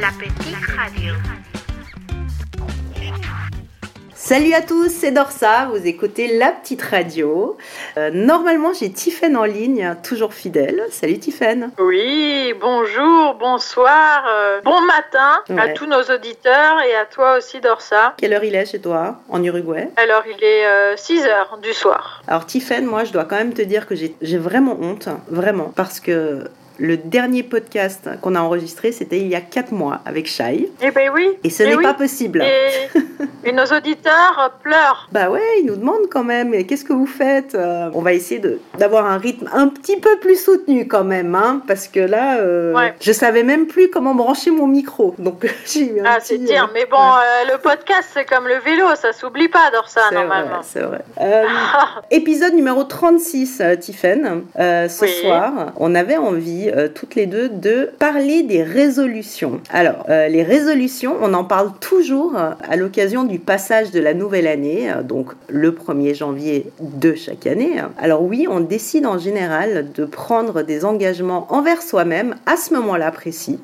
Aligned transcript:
La 0.00 0.08
petite 0.08 0.54
radio. 0.76 1.14
Salut 4.14 4.52
à 4.52 4.60
tous, 4.60 4.90
c'est 4.90 5.10
Dorsa, 5.10 5.66
vous 5.72 5.86
écoutez 5.86 6.36
La 6.36 6.52
Petite 6.52 6.82
Radio. 6.82 7.56
Euh, 7.96 8.10
normalement, 8.12 8.72
j'ai 8.78 8.92
Tiffaine 8.92 9.36
en 9.36 9.44
ligne, 9.44 9.96
toujours 10.04 10.34
fidèle. 10.34 10.84
Salut 10.90 11.18
Tiffaine. 11.18 11.70
Oui, 11.78 12.54
bonjour, 12.60 13.34
bonsoir, 13.40 14.24
euh, 14.28 14.60
bon 14.62 14.80
matin 14.82 15.42
à 15.56 15.68
tous 15.70 15.86
nos 15.86 16.02
auditeurs 16.02 16.80
et 16.82 16.94
à 16.94 17.06
toi 17.06 17.38
aussi 17.38 17.60
Dorsa. 17.60 18.14
Quelle 18.18 18.34
heure 18.34 18.44
il 18.44 18.54
est 18.54 18.66
chez 18.66 18.80
toi, 18.80 19.16
en 19.30 19.42
Uruguay 19.42 19.88
Alors 19.96 20.24
il 20.26 20.44
est 20.44 20.96
6 20.96 21.24
heures 21.24 21.58
du 21.62 21.72
soir. 21.72 22.22
Alors 22.28 22.44
Tiffaine, 22.44 22.84
moi, 22.84 23.04
je 23.04 23.12
dois 23.12 23.24
quand 23.24 23.36
même 23.36 23.54
te 23.54 23.62
dire 23.62 23.86
que 23.86 23.94
j'ai 23.96 24.38
vraiment 24.38 24.76
honte, 24.80 25.08
vraiment, 25.28 25.72
parce 25.74 25.98
que 26.00 26.44
le 26.78 26.96
dernier 26.96 27.42
podcast 27.42 28.08
qu'on 28.22 28.34
a 28.34 28.40
enregistré, 28.40 28.92
c'était 28.92 29.18
il 29.18 29.26
y 29.28 29.34
a 29.34 29.40
4 29.40 29.72
mois 29.72 30.00
avec 30.06 30.26
Shai, 30.28 30.70
Eh 30.82 30.90
ben 30.90 31.10
oui. 31.12 31.28
et 31.42 31.50
ce 31.50 31.62
eh 31.64 31.66
n'est 31.68 31.74
oui. 31.74 31.82
pas 31.82 31.94
possible. 31.94 32.42
Et, 32.42 33.48
et 33.48 33.52
nos 33.52 33.64
auditeurs 33.64 34.52
pleurent. 34.62 35.08
Bah 35.12 35.28
ouais, 35.30 35.40
ils 35.60 35.66
nous 35.66 35.76
demandent 35.76 36.08
quand 36.10 36.24
même, 36.24 36.64
qu'est-ce 36.66 36.84
que 36.84 36.92
vous 36.92 37.06
faites 37.06 37.54
Euh, 37.54 37.90
On 37.94 38.02
va 38.02 38.12
essayer 38.12 38.40
d'avoir 38.78 39.06
un 39.06 39.18
rythme 39.18 39.48
un 39.52 39.68
petit 39.68 39.98
peu 39.98 40.18
plus 40.20 40.36
soutenu 40.42 40.86
quand 40.86 41.04
même, 41.04 41.34
hein, 41.34 41.62
parce 41.66 41.88
que 41.88 42.00
là, 42.00 42.38
euh, 42.38 42.72
Ouais. 42.74 42.94
je 43.00 43.10
savais 43.12 43.42
même 43.42 43.66
plus 43.66 43.90
comment 43.90 44.14
brancher 44.14 44.50
mon 44.50 44.66
micro. 44.66 45.14
Donc 45.18 45.46
j'ai 45.66 45.90
eu 45.96 46.00
un 46.00 46.04
Ah, 46.06 46.18
c'est 46.20 46.38
dire. 46.38 46.64
euh, 46.64 46.72
Mais 46.74 46.86
bon, 46.86 46.96
euh, 46.96 47.52
le 47.52 47.58
podcast, 47.58 48.10
c'est 48.14 48.24
comme 48.24 48.46
le 48.46 48.58
vélo, 48.58 48.84
ça 48.94 49.12
s'oublie 49.12 49.48
pas, 49.48 49.70
Dorsa, 49.72 50.02
normalement. 50.12 50.60
c'est 50.62 50.80
vrai. 50.82 51.00
Épisode 52.10 52.54
numéro 52.54 52.84
36, 52.84 53.60
euh, 53.60 53.76
Tiffen. 53.76 54.44
Ce 54.56 55.04
Oui. 55.04 55.10
soir, 55.22 55.72
on 55.76 55.94
avait 55.94 56.16
envie, 56.16 56.67
euh, 56.74 56.88
toutes 56.92 57.14
les 57.14 57.26
deux, 57.26 57.48
de 57.48 57.90
parler 57.98 58.42
des 58.42 58.62
résolutions. 58.62 59.60
Alors, 59.70 60.04
euh, 60.08 60.28
les 60.28 60.42
résolutions, 60.42 61.16
on 61.20 61.34
en 61.34 61.44
parle 61.44 61.72
toujours 61.80 62.36
euh, 62.36 62.50
à 62.68 62.76
l'occasion 62.76 63.24
du 63.24 63.38
passage 63.38 63.90
de 63.90 64.00
la 64.00 64.14
nouvelle 64.14 64.46
année, 64.46 64.90
donc 65.04 65.32
le 65.48 65.72
1er 65.72 66.14
janvier 66.14 66.70
de 66.80 67.14
chaque 67.14 67.46
année. 67.46 67.82
Alors 67.98 68.22
oui, 68.22 68.46
on 68.48 68.60
décide 68.60 69.06
en 69.06 69.18
général 69.18 69.88
de 69.94 70.04
prendre 70.04 70.62
des 70.62 70.84
engagements 70.84 71.46
envers 71.52 71.82
soi-même 71.82 72.36
à 72.46 72.56
ce 72.56 72.74
moment-là 72.74 73.10
précis. 73.10 73.58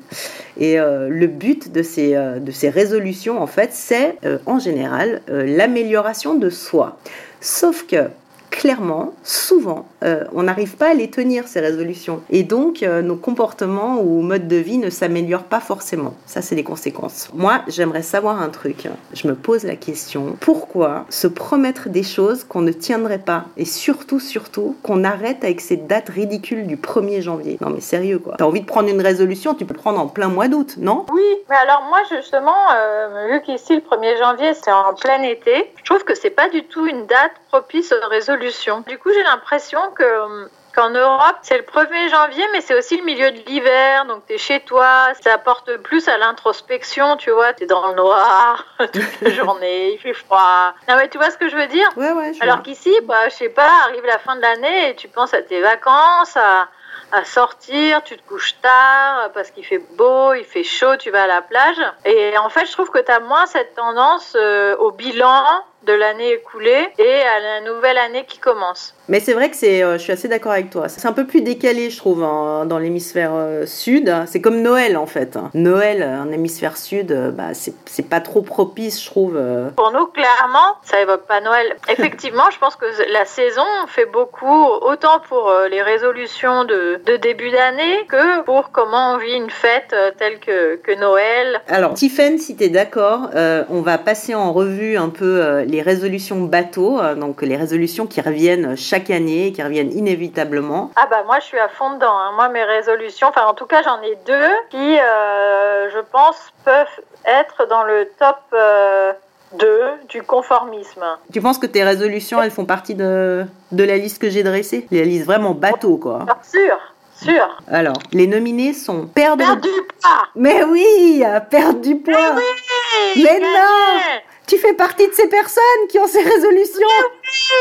Et 0.59 0.77
le 0.77 1.27
but 1.27 1.71
de 1.71 1.83
ces, 1.83 2.13
de 2.13 2.51
ces 2.51 2.69
résolutions, 2.69 3.41
en 3.41 3.47
fait, 3.47 3.69
c'est 3.73 4.17
en 4.45 4.59
général 4.59 5.21
l'amélioration 5.27 6.35
de 6.35 6.49
soi. 6.49 6.97
Sauf 7.41 7.85
que, 7.85 8.07
clairement, 8.55 9.13
souvent, 9.23 9.85
euh, 10.03 10.23
on 10.33 10.43
n'arrive 10.43 10.77
pas 10.77 10.91
à 10.91 10.93
les 10.93 11.09
tenir, 11.09 11.47
ces 11.47 11.59
résolutions. 11.59 12.21
Et 12.29 12.43
donc, 12.43 12.83
euh, 12.83 13.01
nos 13.01 13.17
comportements 13.17 13.99
ou 13.99 14.21
modes 14.21 14.47
de 14.47 14.55
vie 14.55 14.77
ne 14.77 14.89
s'améliorent 14.89 15.43
pas 15.43 15.59
forcément. 15.59 16.13
Ça, 16.25 16.41
c'est 16.41 16.55
les 16.55 16.63
conséquences. 16.63 17.29
Moi, 17.33 17.61
j'aimerais 17.67 18.01
savoir 18.01 18.41
un 18.41 18.49
truc. 18.49 18.87
Je 19.13 19.27
me 19.27 19.35
pose 19.35 19.65
la 19.65 19.75
question, 19.75 20.37
pourquoi 20.39 21.05
se 21.09 21.27
promettre 21.27 21.89
des 21.89 22.03
choses 22.03 22.43
qu'on 22.45 22.61
ne 22.61 22.71
tiendrait 22.71 23.19
pas? 23.19 23.45
Et 23.57 23.65
surtout, 23.65 24.19
surtout, 24.19 24.77
qu'on 24.83 25.03
arrête 25.03 25.43
avec 25.43 25.59
ces 25.59 25.75
dates 25.75 26.09
ridicules 26.09 26.65
du 26.65 26.77
1er 26.77 27.21
janvier? 27.21 27.57
Non 27.59 27.69
mais 27.69 27.81
sérieux, 27.81 28.19
quoi. 28.19 28.35
T'as 28.37 28.45
envie 28.45 28.61
de 28.61 28.65
prendre 28.65 28.89
une 28.89 29.01
résolution, 29.01 29.53
tu 29.53 29.65
peux 29.65 29.73
prendre 29.73 29.99
en 29.99 30.07
plein 30.07 30.29
mois 30.29 30.47
d'août, 30.47 30.75
non? 30.77 31.05
Oui, 31.11 31.27
mais 31.49 31.57
alors 31.57 31.83
moi 31.89 31.99
justement, 32.09 32.55
euh, 32.73 33.27
vu 33.31 33.41
qu'ici 33.41 33.75
le 33.75 33.81
1er 33.81 34.17
janvier 34.17 34.53
c'est 34.53 34.71
en 34.71 34.93
plein 34.93 35.21
été, 35.23 35.69
je 35.75 35.83
trouve 35.83 36.03
que 36.05 36.15
c'est 36.15 36.29
pas 36.29 36.49
du 36.49 36.63
tout 36.63 36.85
une 36.85 37.05
date 37.05 37.33
propice 37.49 37.91
aux 37.91 38.09
résolutions. 38.09 38.44
Du 38.87 38.97
coup, 38.97 39.11
j'ai 39.13 39.23
l'impression 39.23 39.79
que 39.91 40.49
qu'en 40.75 40.89
Europe, 40.89 41.37
c'est 41.41 41.57
le 41.57 41.63
1er 41.63 42.09
janvier, 42.09 42.43
mais 42.51 42.59
c'est 42.59 42.77
aussi 42.77 42.97
le 42.97 43.03
milieu 43.03 43.31
de 43.31 43.39
l'hiver, 43.47 44.05
donc 44.05 44.25
t'es 44.25 44.37
chez 44.37 44.59
toi, 44.59 45.07
ça 45.21 45.33
apporte 45.33 45.77
plus 45.77 46.07
à 46.09 46.17
l'introspection, 46.17 47.15
tu 47.15 47.31
vois, 47.31 47.53
t'es 47.53 47.65
dans 47.65 47.87
le 47.87 47.95
noir 47.95 48.65
toute 48.79 49.21
la 49.21 49.29
journée, 49.29 49.93
il 49.93 49.99
fait 49.99 50.13
froid. 50.13 50.73
Non 50.89 50.97
mais 50.97 51.07
tu 51.07 51.17
vois 51.17 51.31
ce 51.31 51.37
que 51.37 51.47
je 51.47 51.55
veux 51.55 51.67
dire? 51.67 51.87
Ouais, 51.95 52.11
ouais, 52.11 52.33
je 52.33 52.43
alors 52.43 52.61
qu'ici, 52.61 52.93
bah, 53.03 53.29
je 53.29 53.35
sais 53.35 53.49
pas, 53.49 53.69
arrive 53.85 54.05
la 54.05 54.19
fin 54.19 54.35
de 54.35 54.41
l'année 54.41 54.89
et 54.89 54.95
tu 54.95 55.07
penses 55.07 55.33
à 55.33 55.41
tes 55.41 55.61
vacances, 55.61 56.35
à, 56.35 56.67
à 57.13 57.23
sortir, 57.23 58.03
tu 58.03 58.17
te 58.17 58.27
couches 58.27 58.59
tard 58.61 59.29
parce 59.33 59.51
qu'il 59.51 59.65
fait 59.65 59.81
beau, 59.95 60.33
il 60.33 60.43
fait 60.43 60.63
chaud, 60.63 60.97
tu 60.97 61.09
vas 61.09 61.23
à 61.23 61.27
la 61.27 61.41
plage. 61.41 61.81
Et 62.03 62.37
en 62.37 62.49
fait, 62.49 62.65
je 62.65 62.73
trouve 62.73 62.89
que 62.89 62.99
tu 62.99 63.11
as 63.11 63.21
moins 63.21 63.45
cette 63.45 63.75
tendance 63.75 64.35
euh, 64.35 64.75
au 64.77 64.91
bilan 64.91 65.63
de 65.85 65.93
l'année 65.93 66.33
écoulée 66.33 66.87
et 66.97 67.21
à 67.21 67.39
la 67.39 67.61
nouvelle 67.71 67.97
année 67.97 68.25
qui 68.27 68.39
commence. 68.39 68.93
Mais 69.07 69.19
c'est 69.19 69.33
vrai 69.33 69.49
que 69.49 69.55
c'est, 69.55 69.83
euh, 69.83 69.93
je 69.97 70.03
suis 70.03 70.11
assez 70.11 70.27
d'accord 70.27 70.51
avec 70.51 70.69
toi. 70.71 70.89
C'est 70.89 71.05
un 71.07 71.13
peu 71.13 71.27
plus 71.27 71.41
décalé, 71.41 71.89
je 71.91 71.97
trouve, 71.97 72.23
en- 72.23 72.65
dans 72.65 72.79
l'hémisphère 72.79 73.31
euh, 73.33 73.65
sud. 73.67 74.11
C'est 74.25 74.41
comme 74.41 74.61
Noël, 74.61 74.97
en 74.97 75.05
fait. 75.05 75.37
Noël, 75.53 76.03
en 76.03 76.31
hémisphère 76.31 76.75
sud, 76.77 77.11
euh, 77.11 77.29
bah, 77.31 77.53
c'est 77.53 77.73
c'est 77.85 78.09
pas 78.09 78.19
trop 78.19 78.41
propice, 78.41 79.01
je 79.03 79.09
trouve. 79.09 79.39
Pour 79.75 79.91
nous, 79.91 80.07
clairement, 80.07 80.75
ça 80.83 80.99
évoque 81.01 81.25
pas 81.27 81.39
Noël. 81.41 81.75
Effectivement, 81.89 82.43
je 82.51 82.57
pense 82.59 82.75
que 82.75 82.85
la 83.11 83.25
saison 83.25 83.61
fait 83.87 84.05
beaucoup, 84.05 84.65
autant 84.81 85.19
pour 85.29 85.51
les 85.69 85.81
résolutions 85.83 86.63
de, 86.65 86.99
de 87.05 87.15
début 87.17 87.51
d'année 87.51 88.05
que 88.09 88.41
pour 88.43 88.71
comment 88.71 89.13
on 89.13 89.17
vit 89.17 89.33
une 89.35 89.49
fête 89.49 89.95
telle 90.17 90.39
que, 90.39 90.75
que 90.77 90.99
Noël. 90.99 91.61
Alors, 91.67 91.93
Tiffen, 91.93 92.37
si 92.39 92.55
t'es 92.55 92.69
d'accord, 92.69 93.29
on 93.69 93.81
va 93.81 93.97
passer 93.97 94.33
en 94.35 94.51
revue 94.51 94.97
un 94.97 95.09
peu 95.09 95.41
euh, 95.41 95.63
les 95.75 95.81
résolutions 95.81 96.37
bateau, 96.41 96.99
euh, 96.99 97.15
donc 97.15 97.41
les 97.41 97.57
résolutions 97.57 98.05
qui 98.07 98.21
reviennent 98.21 98.77
chaque 98.77 99.09
année, 99.09 99.51
qui 99.51 99.61
reviennent 99.61 99.91
inévitablement. 99.91 100.91
Ah 100.95 101.07
bah 101.09 101.23
moi 101.25 101.37
je 101.41 101.45
suis 101.45 101.59
à 101.59 101.67
fond 101.67 101.91
dedans. 101.95 102.17
hein. 102.17 102.31
Moi 102.35 102.47
mes 102.49 102.63
résolutions, 102.63 103.27
enfin 103.27 103.45
en 103.45 103.53
tout 103.53 103.65
cas 103.65 103.81
j'en 103.83 104.01
ai 104.01 104.15
deux 104.25 104.51
qui 104.69 104.97
euh, 104.97 105.89
je 105.93 105.99
pense 106.11 106.37
peuvent 106.63 106.97
être 107.25 107.67
dans 107.69 107.83
le 107.83 108.09
top 108.17 108.37
euh, 108.53 109.11
2 109.59 109.81
du 110.09 110.23
conformisme. 110.23 111.03
Tu 111.33 111.41
penses 111.41 111.57
que 111.57 111.65
tes 111.67 111.83
résolutions, 111.83 112.41
elles 112.41 112.51
font 112.51 112.65
partie 112.65 112.95
de, 112.95 113.45
de 113.71 113.83
la 113.83 113.97
liste 113.97 114.21
que 114.21 114.29
j'ai 114.29 114.43
dressée? 114.43 114.87
La 114.91 115.03
liste 115.03 115.25
vraiment 115.25 115.51
bateau, 115.51 115.97
quoi. 115.97 116.19
Bien 116.25 116.37
sûr, 116.43 116.77
sûr. 117.21 117.57
Alors, 117.71 117.95
les 118.11 118.27
nominés 118.27 118.73
sont 118.73 119.07
perdre... 119.07 119.43
Perdre 119.45 119.61
du 119.61 119.69
poids. 119.69 120.27
Mais 120.35 120.63
oui, 120.63 121.23
euh, 121.25 121.39
perdre 121.39 121.79
du 121.79 121.95
poids 121.97 122.33
Oui, 122.35 123.23
Mais 123.23 123.39
non 123.39 124.21
Tu 124.47 124.57
fais 124.59 124.73
partie 124.73 125.07
de 125.07 125.13
ces 125.13 125.27
personnes 125.27 125.87
qui 125.89 125.97
ont 125.99 126.07
ces 126.07 126.21
résolutions 126.21 126.87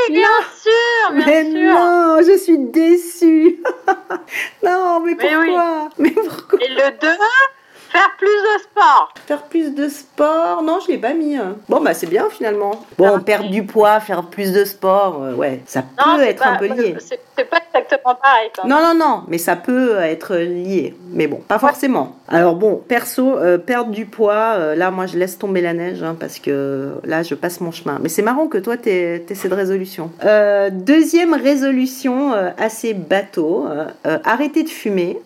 Oui, 0.08 0.14
bien 0.14 0.28
sûr, 0.62 1.12
bien 1.12 1.26
Mais 1.26 1.44
sûr. 1.44 1.74
non, 1.74 2.18
je 2.20 2.36
suis 2.38 2.58
déçue. 2.58 3.62
Non, 4.62 5.00
mais 5.00 5.14
Mais 5.18 5.36
oui. 5.36 5.46
pourquoi? 5.46 5.88
Mais 5.98 6.10
pourquoi? 6.10 6.58
Et 6.62 6.68
le 6.68 6.90
2, 7.00 7.08
faire 7.94 8.10
plus 8.18 8.26
de 8.26 8.62
sport. 8.62 9.14
Faire 9.26 9.42
plus 9.44 9.74
de 9.74 9.88
sport 9.88 10.62
Non, 10.62 10.78
je 10.84 10.92
l'ai 10.92 10.98
pas 10.98 11.14
mis. 11.14 11.36
hein. 11.36 11.56
Bon, 11.68 11.80
bah 11.80 11.94
c'est 11.94 12.06
bien 12.08 12.28
finalement. 12.30 12.72
Bon, 12.98 13.20
perdre 13.20 13.50
du 13.50 13.64
poids, 13.64 14.00
faire 14.00 14.24
plus 14.24 14.52
de 14.52 14.64
sport, 14.64 15.22
euh, 15.22 15.34
ouais, 15.34 15.60
ça 15.66 15.82
Non, 16.04 16.16
peut 16.16 16.22
être 16.24 16.42
pas- 16.42 16.50
un 16.50 16.56
peu 16.56 16.66
lié. 16.66 16.96
C'est 16.98 17.20
c'est 17.36 17.44
pas 17.50 17.58
exactement 17.66 18.14
pareil. 18.14 18.50
Quand 18.54 18.66
même. 18.68 18.76
Non, 18.76 18.82
non, 18.82 18.94
non, 18.94 19.22
mais 19.28 19.38
ça 19.38 19.56
peut 19.56 19.96
être 19.98 20.36
lié. 20.36 20.94
Mais 21.10 21.26
bon, 21.26 21.36
pas 21.46 21.58
forcément. 21.58 22.16
Alors 22.28 22.54
bon, 22.54 22.76
perso, 22.76 23.36
euh, 23.36 23.58
perdre 23.58 23.90
du 23.90 24.06
poids, 24.06 24.54
euh, 24.56 24.74
là, 24.76 24.90
moi, 24.90 25.06
je 25.06 25.18
laisse 25.18 25.38
tomber 25.38 25.60
la 25.60 25.72
neige 25.74 26.02
hein, 26.02 26.16
parce 26.18 26.38
que 26.38 26.92
là, 27.04 27.22
je 27.22 27.34
passe 27.34 27.60
mon 27.60 27.72
chemin. 27.72 27.98
Mais 28.02 28.08
c'est 28.08 28.22
marrant 28.22 28.46
que 28.46 28.58
toi, 28.58 28.76
t'aies 28.76 29.24
aies 29.28 29.34
cette 29.34 29.52
résolution. 29.52 30.10
Euh, 30.24 30.70
deuxième 30.70 31.34
résolution, 31.34 32.32
euh, 32.34 32.50
assez 32.58 32.94
bateau, 32.94 33.66
euh, 33.68 33.86
euh, 34.06 34.18
arrêter 34.24 34.62
de 34.62 34.68
fumer. 34.68 35.20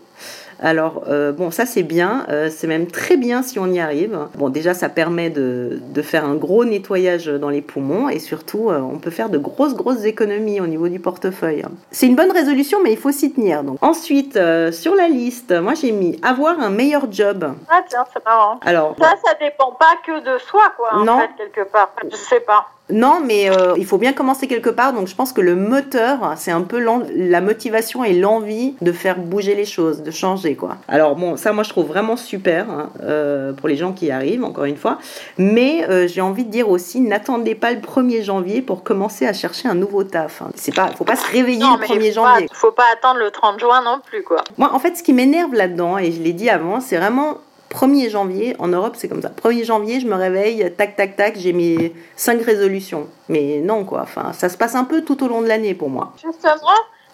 Alors, 0.60 1.04
euh, 1.08 1.32
bon, 1.32 1.50
ça 1.50 1.66
c'est 1.66 1.82
bien, 1.82 2.26
euh, 2.30 2.48
c'est 2.50 2.66
même 2.66 2.86
très 2.88 3.16
bien 3.16 3.42
si 3.42 3.58
on 3.58 3.66
y 3.66 3.78
arrive. 3.80 4.18
Bon, 4.36 4.48
déjà, 4.48 4.74
ça 4.74 4.88
permet 4.88 5.30
de, 5.30 5.80
de 5.94 6.02
faire 6.02 6.24
un 6.24 6.34
gros 6.34 6.64
nettoyage 6.64 7.26
dans 7.26 7.48
les 7.48 7.62
poumons 7.62 8.08
et 8.08 8.18
surtout, 8.18 8.70
euh, 8.70 8.80
on 8.80 8.98
peut 8.98 9.10
faire 9.10 9.28
de 9.28 9.38
grosses, 9.38 9.74
grosses 9.74 10.04
économies 10.04 10.60
au 10.60 10.66
niveau 10.66 10.88
du 10.88 10.98
portefeuille. 11.00 11.64
C'est 11.90 12.06
une 12.06 12.16
bonne 12.16 12.32
résolution, 12.32 12.78
mais 12.82 12.90
il 12.92 12.98
faut 12.98 13.12
s'y 13.12 13.32
tenir. 13.32 13.62
Donc. 13.62 13.78
Ensuite, 13.82 14.38
sur 14.72 14.94
la 14.94 15.08
liste, 15.08 15.52
moi 15.52 15.74
j'ai 15.74 15.92
mis 15.92 16.18
avoir 16.22 16.58
un 16.60 16.70
meilleur 16.70 17.10
job. 17.10 17.52
Ah 17.70 17.80
tiens, 17.88 18.04
c'est 18.12 18.24
marrant. 18.24 18.58
Alors, 18.64 18.96
Ça, 19.00 19.14
ça 19.24 19.34
dépend 19.40 19.72
pas 19.72 19.94
que 20.04 20.20
de 20.20 20.38
soi, 20.38 20.62
quoi, 20.76 20.90
en 20.94 21.04
Non. 21.04 21.18
fait, 21.20 21.30
quelque 21.36 21.68
part. 21.70 21.92
Je 22.10 22.16
sais 22.16 22.40
pas. 22.40 22.66
Non, 22.90 23.20
mais 23.24 23.50
euh, 23.50 23.74
il 23.76 23.84
faut 23.84 23.98
bien 23.98 24.12
commencer 24.12 24.46
quelque 24.46 24.70
part. 24.70 24.92
Donc, 24.94 25.08
je 25.08 25.14
pense 25.14 25.32
que 25.32 25.40
le 25.40 25.54
moteur, 25.56 26.34
c'est 26.36 26.50
un 26.50 26.62
peu 26.62 26.78
la 27.14 27.40
motivation 27.40 28.02
et 28.04 28.14
l'envie 28.14 28.74
de 28.80 28.92
faire 28.92 29.18
bouger 29.18 29.54
les 29.54 29.64
choses, 29.66 30.02
de 30.02 30.10
changer, 30.10 30.54
quoi. 30.54 30.76
Alors, 30.88 31.14
bon, 31.16 31.36
ça, 31.36 31.52
moi, 31.52 31.64
je 31.64 31.68
trouve 31.68 31.86
vraiment 31.86 32.16
super 32.16 32.70
hein, 32.70 32.90
euh, 33.02 33.52
pour 33.52 33.68
les 33.68 33.76
gens 33.76 33.92
qui 33.92 34.06
y 34.06 34.10
arrivent, 34.10 34.42
encore 34.44 34.64
une 34.64 34.76
fois. 34.76 34.98
Mais 35.36 35.84
euh, 35.88 36.08
j'ai 36.08 36.20
envie 36.22 36.44
de 36.44 36.50
dire 36.50 36.68
aussi, 36.70 37.00
n'attendez 37.00 37.54
pas 37.54 37.72
le 37.72 37.78
1er 37.80 38.22
janvier 38.22 38.62
pour 38.62 38.82
commencer 38.82 39.26
à 39.26 39.32
chercher 39.32 39.68
un 39.68 39.74
nouveau 39.74 40.04
taf. 40.04 40.42
hein. 40.42 40.48
C'est 40.54 40.74
pas, 40.74 40.88
faut 40.88 41.04
pas 41.04 41.16
se 41.16 41.30
réveiller 41.30 41.60
Non, 41.60 41.74
le 41.74 41.80
mais 41.80 41.86
1er 41.86 42.14
faut 42.14 42.22
pas, 42.22 42.30
janvier. 42.32 42.48
faut 42.52 42.72
pas 42.72 42.84
attendre 42.92 43.18
le 43.20 43.30
30 43.30 43.60
juin 43.60 43.82
non 43.84 44.00
plus, 44.04 44.22
quoi. 44.22 44.42
Moi, 44.56 44.70
en 44.72 44.78
fait, 44.78 44.96
ce 44.96 45.02
qui 45.02 45.12
m'énerve 45.12 45.52
là-dedans, 45.54 45.98
et 45.98 46.10
je 46.10 46.22
l'ai 46.22 46.32
dit 46.32 46.48
avant, 46.48 46.80
c'est 46.80 46.96
vraiment 46.96 47.38
1er 47.70 48.10
janvier, 48.10 48.56
en 48.58 48.68
Europe, 48.68 48.94
c'est 48.96 49.08
comme 49.08 49.22
ça. 49.22 49.30
1er 49.30 49.64
janvier, 49.64 50.00
je 50.00 50.06
me 50.06 50.14
réveille, 50.14 50.72
tac, 50.76 50.96
tac, 50.96 51.16
tac, 51.16 51.36
j'ai 51.36 51.52
mes 51.52 51.94
5 52.16 52.42
résolutions. 52.42 53.08
Mais 53.28 53.60
non, 53.62 53.84
quoi. 53.84 54.00
Enfin, 54.02 54.32
ça 54.32 54.48
se 54.48 54.56
passe 54.56 54.74
un 54.74 54.84
peu 54.84 55.02
tout 55.02 55.22
au 55.24 55.28
long 55.28 55.42
de 55.42 55.48
l'année 55.48 55.74
pour 55.74 55.90
moi. 55.90 56.12
Justement, 56.22 56.54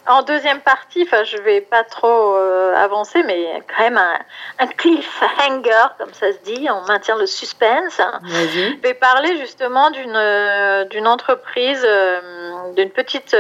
en 0.06 0.22
deuxième 0.22 0.60
partie, 0.60 1.02
enfin, 1.04 1.24
je 1.24 1.38
vais 1.38 1.62
pas 1.62 1.82
trop 1.82 2.36
euh, 2.36 2.74
avancer, 2.74 3.22
mais 3.22 3.62
quand 3.66 3.82
même 3.82 3.96
un, 3.96 4.18
un, 4.58 4.66
cliffhanger, 4.66 5.88
comme 5.98 6.12
ça 6.12 6.30
se 6.32 6.38
dit, 6.44 6.68
on 6.70 6.86
maintient 6.86 7.16
le 7.16 7.26
suspense. 7.26 8.00
Je 8.22 8.80
vais 8.82 8.94
parler 8.94 9.38
justement 9.38 9.90
d'une 9.90 10.14
euh, 10.14 10.84
d'une 10.84 11.06
entreprise, 11.06 11.82
euh, 11.86 12.20
d'une 12.76 12.90
petite, 12.90 13.34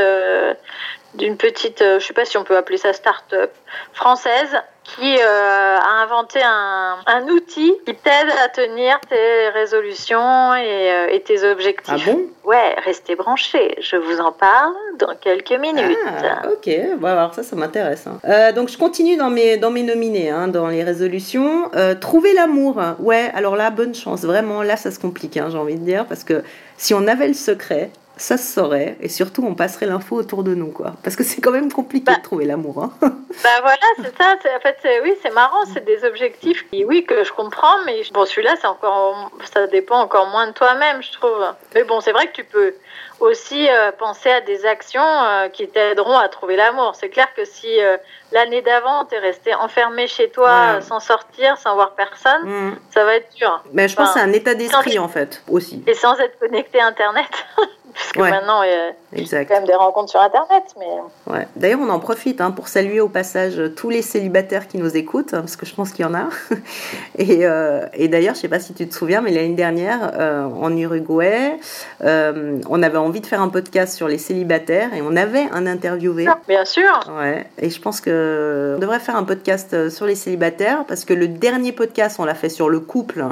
d'une 1.14 1.36
petite, 1.36 1.78
je 1.80 2.04
sais 2.04 2.14
pas 2.14 2.24
si 2.24 2.36
on 2.36 2.44
peut 2.44 2.56
appeler 2.56 2.78
ça 2.78 2.92
start-up 2.92 3.52
française, 3.92 4.56
qui 4.84 5.16
euh, 5.16 5.76
a 5.78 6.02
inventé 6.02 6.40
un, 6.42 6.98
un 7.06 7.26
outil 7.28 7.74
qui 7.86 7.94
t'aide 7.94 8.28
à 8.44 8.48
tenir 8.48 9.00
tes 9.08 9.48
résolutions 9.48 10.54
et, 10.54 10.92
euh, 10.92 11.06
et, 11.10 11.20
tes 11.20 11.42
objectifs. 11.42 12.06
Ah 12.06 12.10
bon? 12.10 12.20
Ouais, 12.44 12.74
restez 12.84 13.16
branchés. 13.16 13.76
Je 13.80 13.96
vous 13.96 14.20
en 14.20 14.30
parle 14.30 14.74
dans 14.98 15.14
quelques 15.16 15.58
minutes. 15.58 15.96
Ah, 16.06 16.48
ok, 16.52 16.98
bon, 16.98 17.08
alors 17.08 17.32
ça, 17.32 17.42
ça 17.42 17.56
m'intéresse. 17.56 18.06
Hein. 18.06 18.20
Euh, 18.26 18.52
donc 18.52 18.68
je 18.68 18.76
continue 18.76 19.16
dans 19.16 19.30
mes, 19.30 19.56
dans 19.56 19.70
mes 19.70 19.82
nominés, 19.82 20.28
hein, 20.28 20.48
dans 20.48 20.68
les 20.68 20.84
résolutions. 20.84 21.70
Euh, 21.74 21.94
trouver 21.94 22.34
l'amour. 22.34 22.78
Ouais, 22.98 23.30
alors 23.34 23.56
là, 23.56 23.70
bonne 23.70 23.94
chance. 23.94 24.22
Vraiment, 24.22 24.62
là, 24.62 24.76
ça 24.76 24.90
se 24.90 25.00
complique, 25.00 25.38
hein, 25.38 25.48
j'ai 25.50 25.58
envie 25.58 25.76
de 25.76 25.84
dire, 25.84 26.04
parce 26.06 26.24
que 26.24 26.44
si 26.76 26.92
on 26.92 27.06
avait 27.06 27.28
le 27.28 27.34
secret, 27.34 27.90
ça 28.16 28.36
se 28.36 28.52
saurait 28.54 28.96
et 29.00 29.08
surtout 29.08 29.44
on 29.44 29.54
passerait 29.54 29.86
l'info 29.86 30.16
autour 30.16 30.42
de 30.42 30.54
nous 30.54 30.70
quoi. 30.70 30.94
Parce 31.02 31.16
que 31.16 31.24
c'est 31.24 31.40
quand 31.40 31.50
même 31.50 31.72
compliqué 31.72 32.04
bah, 32.06 32.16
de 32.16 32.22
trouver 32.22 32.44
l'amour 32.44 32.82
hein. 32.82 32.92
bah 33.00 33.60
voilà 33.62 33.86
c'est 33.96 34.16
ça 34.16 34.36
en 34.56 34.60
fait 34.60 34.76
oui 35.02 35.14
c'est 35.22 35.32
marrant 35.32 35.64
c'est 35.72 35.84
des 35.84 36.04
objectifs 36.04 36.68
qui 36.70 36.84
oui 36.84 37.04
que 37.04 37.24
je 37.24 37.32
comprends 37.32 37.82
mais 37.86 38.02
bon 38.12 38.24
celui-là 38.24 38.54
c'est 38.60 38.66
encore 38.66 39.30
ça 39.52 39.66
dépend 39.66 40.00
encore 40.00 40.26
moins 40.28 40.46
de 40.46 40.52
toi-même 40.52 41.02
je 41.02 41.12
trouve. 41.12 41.44
Mais 41.74 41.84
bon 41.84 42.00
c'est 42.00 42.12
vrai 42.12 42.26
que 42.28 42.32
tu 42.32 42.44
peux 42.44 42.74
aussi 43.20 43.68
euh, 43.68 43.92
penser 43.92 44.30
à 44.30 44.40
des 44.40 44.66
actions 44.66 45.00
euh, 45.02 45.48
qui 45.48 45.68
t'aideront 45.68 46.18
à 46.18 46.28
trouver 46.28 46.56
l'amour. 46.56 46.94
C'est 46.94 47.08
clair 47.08 47.28
que 47.34 47.44
si 47.44 47.80
euh, 47.80 47.96
l'année 48.32 48.62
d'avant 48.62 49.04
t'es 49.04 49.18
resté 49.18 49.54
enfermé 49.54 50.06
chez 50.06 50.30
toi 50.30 50.80
sans 50.80 51.00
sortir 51.00 51.56
sans 51.58 51.74
voir 51.74 51.94
personne 51.94 52.44
Mm. 52.44 52.76
ça 52.90 53.04
va 53.04 53.16
être 53.16 53.34
dur. 53.34 53.62
Mais 53.72 53.88
je 53.88 53.96
pense 53.96 54.08
que 54.08 54.14
c'est 54.14 54.24
un 54.24 54.32
état 54.32 54.54
d'esprit 54.54 54.98
en 54.98 55.08
fait 55.08 55.42
aussi. 55.48 55.82
Et 55.86 55.94
sans 55.94 56.18
être 56.18 56.38
connecté 56.38 56.80
à 56.80 56.86
internet 56.86 57.30
puisque 57.94 58.16
Ouais. 58.16 58.30
maintenant 58.30 58.62
il 58.62 59.26
y 59.26 59.34
a 59.34 59.44
quand 59.44 59.54
même 59.54 59.64
des 59.66 59.74
rencontres 59.74 60.10
sur 60.10 60.20
internet 60.20 60.62
mais 60.78 60.86
Ouais. 61.32 61.46
D'ailleurs, 61.56 61.80
on 61.80 61.88
en 61.88 61.98
profite 62.00 62.40
hein, 62.40 62.50
pour 62.50 62.68
saluer 62.68 63.00
au 63.00 63.08
passage 63.08 63.60
tous 63.76 63.88
les 63.90 64.02
célibataires 64.02 64.68
qui 64.68 64.76
nous 64.78 64.96
écoutent, 64.96 65.30
parce 65.30 65.56
que 65.56 65.64
je 65.66 65.74
pense 65.74 65.92
qu'il 65.92 66.04
y 66.04 66.08
en 66.08 66.14
a. 66.14 66.28
et 67.18 67.46
euh, 67.46 67.86
et 67.94 68.08
d'ailleurs, 68.08 68.34
je 68.34 68.40
sais 68.40 68.48
pas 68.48 68.60
si 68.60 68.74
tu 68.74 68.86
te 68.88 68.94
souviens, 68.94 69.20
mais 69.20 69.30
l'année 69.30 69.54
dernière, 69.54 70.12
euh, 70.18 70.44
en 70.44 70.76
Uruguay, 70.76 71.56
euh, 72.02 72.58
on 72.68 72.82
avait 72.82 72.98
envie 72.98 73.20
de 73.20 73.26
faire 73.26 73.40
un 73.40 73.48
podcast 73.48 73.94
sur 73.96 74.08
les 74.08 74.18
célibataires 74.18 74.92
et 74.94 75.00
on 75.02 75.16
avait 75.16 75.46
un 75.52 75.66
interviewé. 75.66 76.26
bien 76.48 76.64
sûr 76.64 77.12
Ouais, 77.18 77.46
et 77.58 77.70
je 77.70 77.80
pense 77.80 78.00
que 78.00 78.74
on 78.76 78.80
devrait 78.80 78.98
faire 79.00 79.16
un 79.16 79.24
podcast 79.24 79.72
euh, 79.74 79.90
sur 79.90 80.06
les 80.06 80.14
célibataires 80.16 80.84
parce 80.86 81.04
que 81.04 81.14
le 81.14 81.28
dernier 81.28 81.72
podcast, 81.72 82.16
on 82.18 82.24
l'a 82.24 82.34
fait 82.34 82.48
sur 82.48 82.68
le 82.68 82.80
couple 82.80 83.24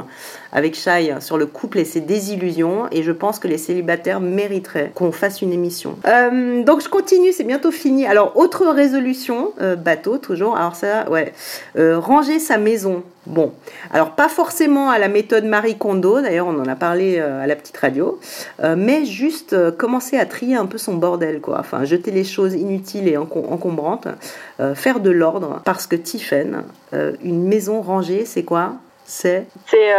avec 0.51 0.75
Shai, 0.75 1.15
sur 1.19 1.37
le 1.37 1.45
couple 1.47 1.79
et 1.79 1.85
ses 1.85 2.01
désillusions, 2.01 2.87
et 2.91 3.01
je 3.03 3.11
pense 3.11 3.39
que 3.39 3.47
les 3.47 3.57
célibataires 3.57 4.19
qu'on 4.93 5.11
fasse 5.11 5.41
une 5.41 5.51
émission. 5.53 5.97
Euh, 6.07 6.63
donc 6.63 6.81
je 6.81 6.89
continue, 6.89 7.31
c'est 7.31 7.43
bientôt 7.43 7.71
fini. 7.71 8.05
Alors, 8.05 8.37
autre 8.37 8.67
résolution, 8.67 9.53
euh, 9.61 9.75
bateau 9.75 10.17
toujours, 10.17 10.55
alors 10.57 10.75
ça, 10.75 11.09
ouais, 11.09 11.33
Euh, 11.77 11.97
ranger 11.99 12.39
sa 12.39 12.57
maison. 12.57 13.03
Bon, 13.25 13.53
alors 13.91 14.11
pas 14.11 14.27
forcément 14.27 14.89
à 14.89 14.99
la 14.99 15.07
méthode 15.07 15.45
Marie 15.45 15.77
Kondo, 15.77 16.19
d'ailleurs 16.21 16.47
on 16.47 16.59
en 16.59 16.67
a 16.67 16.75
parlé 16.75 17.19
à 17.19 17.47
la 17.47 17.55
petite 17.55 17.77
radio, 17.77 18.19
mais 18.75 19.05
juste 19.05 19.55
commencer 19.77 20.17
à 20.17 20.25
trier 20.25 20.55
un 20.57 20.65
peu 20.65 20.77
son 20.77 20.95
bordel, 20.95 21.39
quoi. 21.39 21.57
Enfin, 21.59 21.85
jeter 21.85 22.11
les 22.11 22.25
choses 22.25 22.53
inutiles 22.53 23.07
et 23.07 23.15
encom- 23.15 23.47
encombrantes, 23.49 24.09
faire 24.75 24.99
de 24.99 25.09
l'ordre, 25.09 25.61
parce 25.63 25.87
que 25.87 25.95
Tiffen, 25.95 26.63
une 27.23 27.47
maison 27.47 27.81
rangée, 27.81 28.25
c'est 28.25 28.43
quoi? 28.43 28.73
C'est 29.05 29.45
C'est 29.71 29.91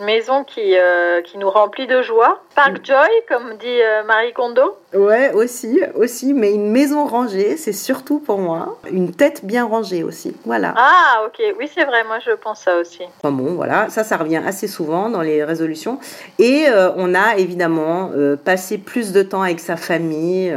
maison 0.00 0.44
qui, 0.44 0.76
euh, 0.76 1.22
qui 1.22 1.38
nous 1.38 1.50
remplit 1.50 1.86
de 1.86 2.02
joie. 2.02 2.42
Park 2.54 2.80
Joy, 2.84 3.08
comme 3.28 3.56
dit 3.58 3.66
euh, 3.66 4.02
Marie 4.04 4.32
Kondo. 4.32 4.76
Ouais, 4.92 5.32
aussi, 5.32 5.80
aussi, 5.94 6.34
mais 6.34 6.52
une 6.52 6.70
maison 6.70 7.06
rangée, 7.06 7.56
c'est 7.56 7.72
surtout 7.72 8.18
pour 8.18 8.38
moi 8.38 8.78
une 8.90 9.12
tête 9.12 9.44
bien 9.44 9.64
rangée 9.64 10.02
aussi. 10.02 10.36
Voilà. 10.44 10.74
Ah, 10.76 11.22
ok. 11.26 11.54
Oui, 11.58 11.70
c'est 11.72 11.84
vrai. 11.84 12.02
Moi, 12.04 12.18
je 12.24 12.32
pense 12.32 12.60
ça 12.62 12.76
aussi. 12.76 13.02
Enfin 13.18 13.30
bon, 13.30 13.54
voilà, 13.54 13.88
ça, 13.88 14.02
ça 14.02 14.16
revient 14.16 14.42
assez 14.44 14.66
souvent 14.66 15.08
dans 15.08 15.22
les 15.22 15.44
résolutions. 15.44 15.98
Et 16.38 16.66
euh, 16.68 16.90
on 16.96 17.14
a 17.14 17.36
évidemment 17.36 18.10
passé 18.44 18.78
plus 18.78 19.12
de 19.12 19.22
temps 19.22 19.42
avec 19.42 19.60
sa 19.60 19.76
famille. 19.76 20.52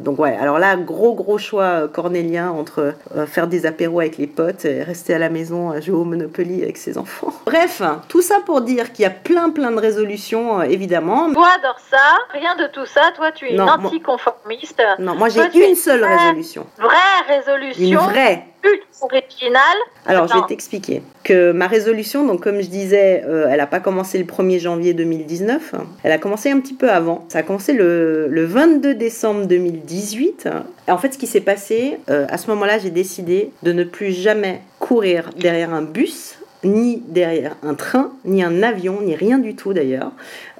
donc 0.00 0.18
ouais, 0.18 0.36
alors 0.40 0.58
là, 0.58 0.76
gros 0.76 1.14
gros 1.14 1.38
choix 1.38 1.88
cornélien 1.88 2.50
entre 2.50 2.94
faire 3.26 3.46
des 3.46 3.66
apéros 3.66 4.00
avec 4.00 4.16
les 4.18 4.26
potes 4.26 4.64
et 4.64 4.82
rester 4.82 5.14
à 5.14 5.18
la 5.18 5.28
maison 5.28 5.70
à 5.70 5.80
jouer 5.80 5.96
au 5.96 6.04
Monopoly 6.04 6.62
avec 6.62 6.76
ses 6.76 6.98
enfants. 6.98 7.32
Bref, 7.46 7.82
tout 8.08 8.22
ça 8.22 8.36
pour 8.44 8.60
dire 8.60 8.81
qu'il 8.90 9.02
y 9.02 9.06
a 9.06 9.10
plein 9.10 9.50
plein 9.50 9.70
de 9.70 9.78
résolutions, 9.78 10.60
euh, 10.60 10.64
évidemment. 10.64 11.32
Toi, 11.32 11.48
adore 11.58 11.78
ça. 11.90 11.98
Rien 12.32 12.56
de 12.56 12.66
tout 12.72 12.86
ça. 12.86 13.12
Toi, 13.14 13.30
tu 13.32 13.48
es 13.48 13.54
Non, 13.54 13.64
une 13.64 13.86
anticonformiste. 13.86 14.82
Non, 14.98 15.14
moi 15.14 15.28
j'ai 15.28 15.68
une 15.68 15.76
seule 15.76 16.02
résolution. 16.04 16.66
Vraie 16.78 16.96
Une 17.28 17.34
résolution. 17.36 18.00
vraie. 18.00 18.44
ultra 18.64 18.86
originale. 19.02 19.78
Alors, 20.06 20.28
je 20.28 20.34
vais 20.34 20.46
t'expliquer 20.46 21.02
que 21.24 21.50
ma 21.52 21.66
résolution, 21.66 22.24
donc 22.24 22.42
comme 22.42 22.60
je 22.60 22.68
disais, 22.68 23.24
euh, 23.26 23.46
elle 23.50 23.56
n'a 23.58 23.66
pas 23.66 23.80
commencé 23.80 24.18
le 24.18 24.24
1er 24.24 24.60
janvier 24.60 24.94
2019. 24.94 25.74
Elle 26.04 26.12
a 26.12 26.18
commencé 26.18 26.50
un 26.50 26.60
petit 26.60 26.74
peu 26.74 26.88
avant. 26.90 27.24
Ça 27.28 27.40
a 27.40 27.42
commencé 27.42 27.72
le, 27.72 28.28
le 28.28 28.44
22 28.44 28.94
décembre 28.94 29.46
2018. 29.46 30.48
Et 30.88 30.90
en 30.92 30.98
fait, 30.98 31.12
ce 31.14 31.18
qui 31.18 31.26
s'est 31.26 31.40
passé, 31.40 31.98
euh, 32.10 32.26
à 32.28 32.38
ce 32.38 32.48
moment-là, 32.50 32.78
j'ai 32.78 32.90
décidé 32.90 33.50
de 33.62 33.72
ne 33.72 33.82
plus 33.84 34.12
jamais 34.12 34.60
courir 34.78 35.30
derrière 35.36 35.72
un 35.74 35.82
bus 35.82 36.36
ni 36.64 37.02
derrière 37.08 37.56
un 37.62 37.74
train, 37.74 38.12
ni 38.24 38.42
un 38.42 38.62
avion, 38.62 39.00
ni 39.00 39.14
rien 39.14 39.38
du 39.38 39.54
tout 39.54 39.72
d'ailleurs. 39.72 40.12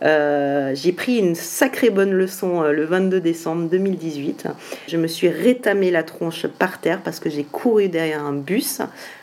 Euh, 0.03 0.73
j'ai 0.75 0.93
pris 0.93 1.19
une 1.19 1.35
sacrée 1.35 1.91
bonne 1.91 2.13
leçon 2.13 2.63
euh, 2.63 2.73
le 2.73 2.85
22 2.85 3.21
décembre 3.21 3.69
2018. 3.69 4.49
Je 4.89 4.97
me 4.97 5.07
suis 5.07 5.29
rétamé 5.29 5.91
la 5.91 6.03
tronche 6.03 6.47
par 6.47 6.81
terre 6.81 7.01
parce 7.05 7.21
que 7.21 7.31
j'ai 7.31 7.45
couru 7.45 7.89
derrière 7.89 8.25
un 8.25 8.33
bus. 8.33 8.81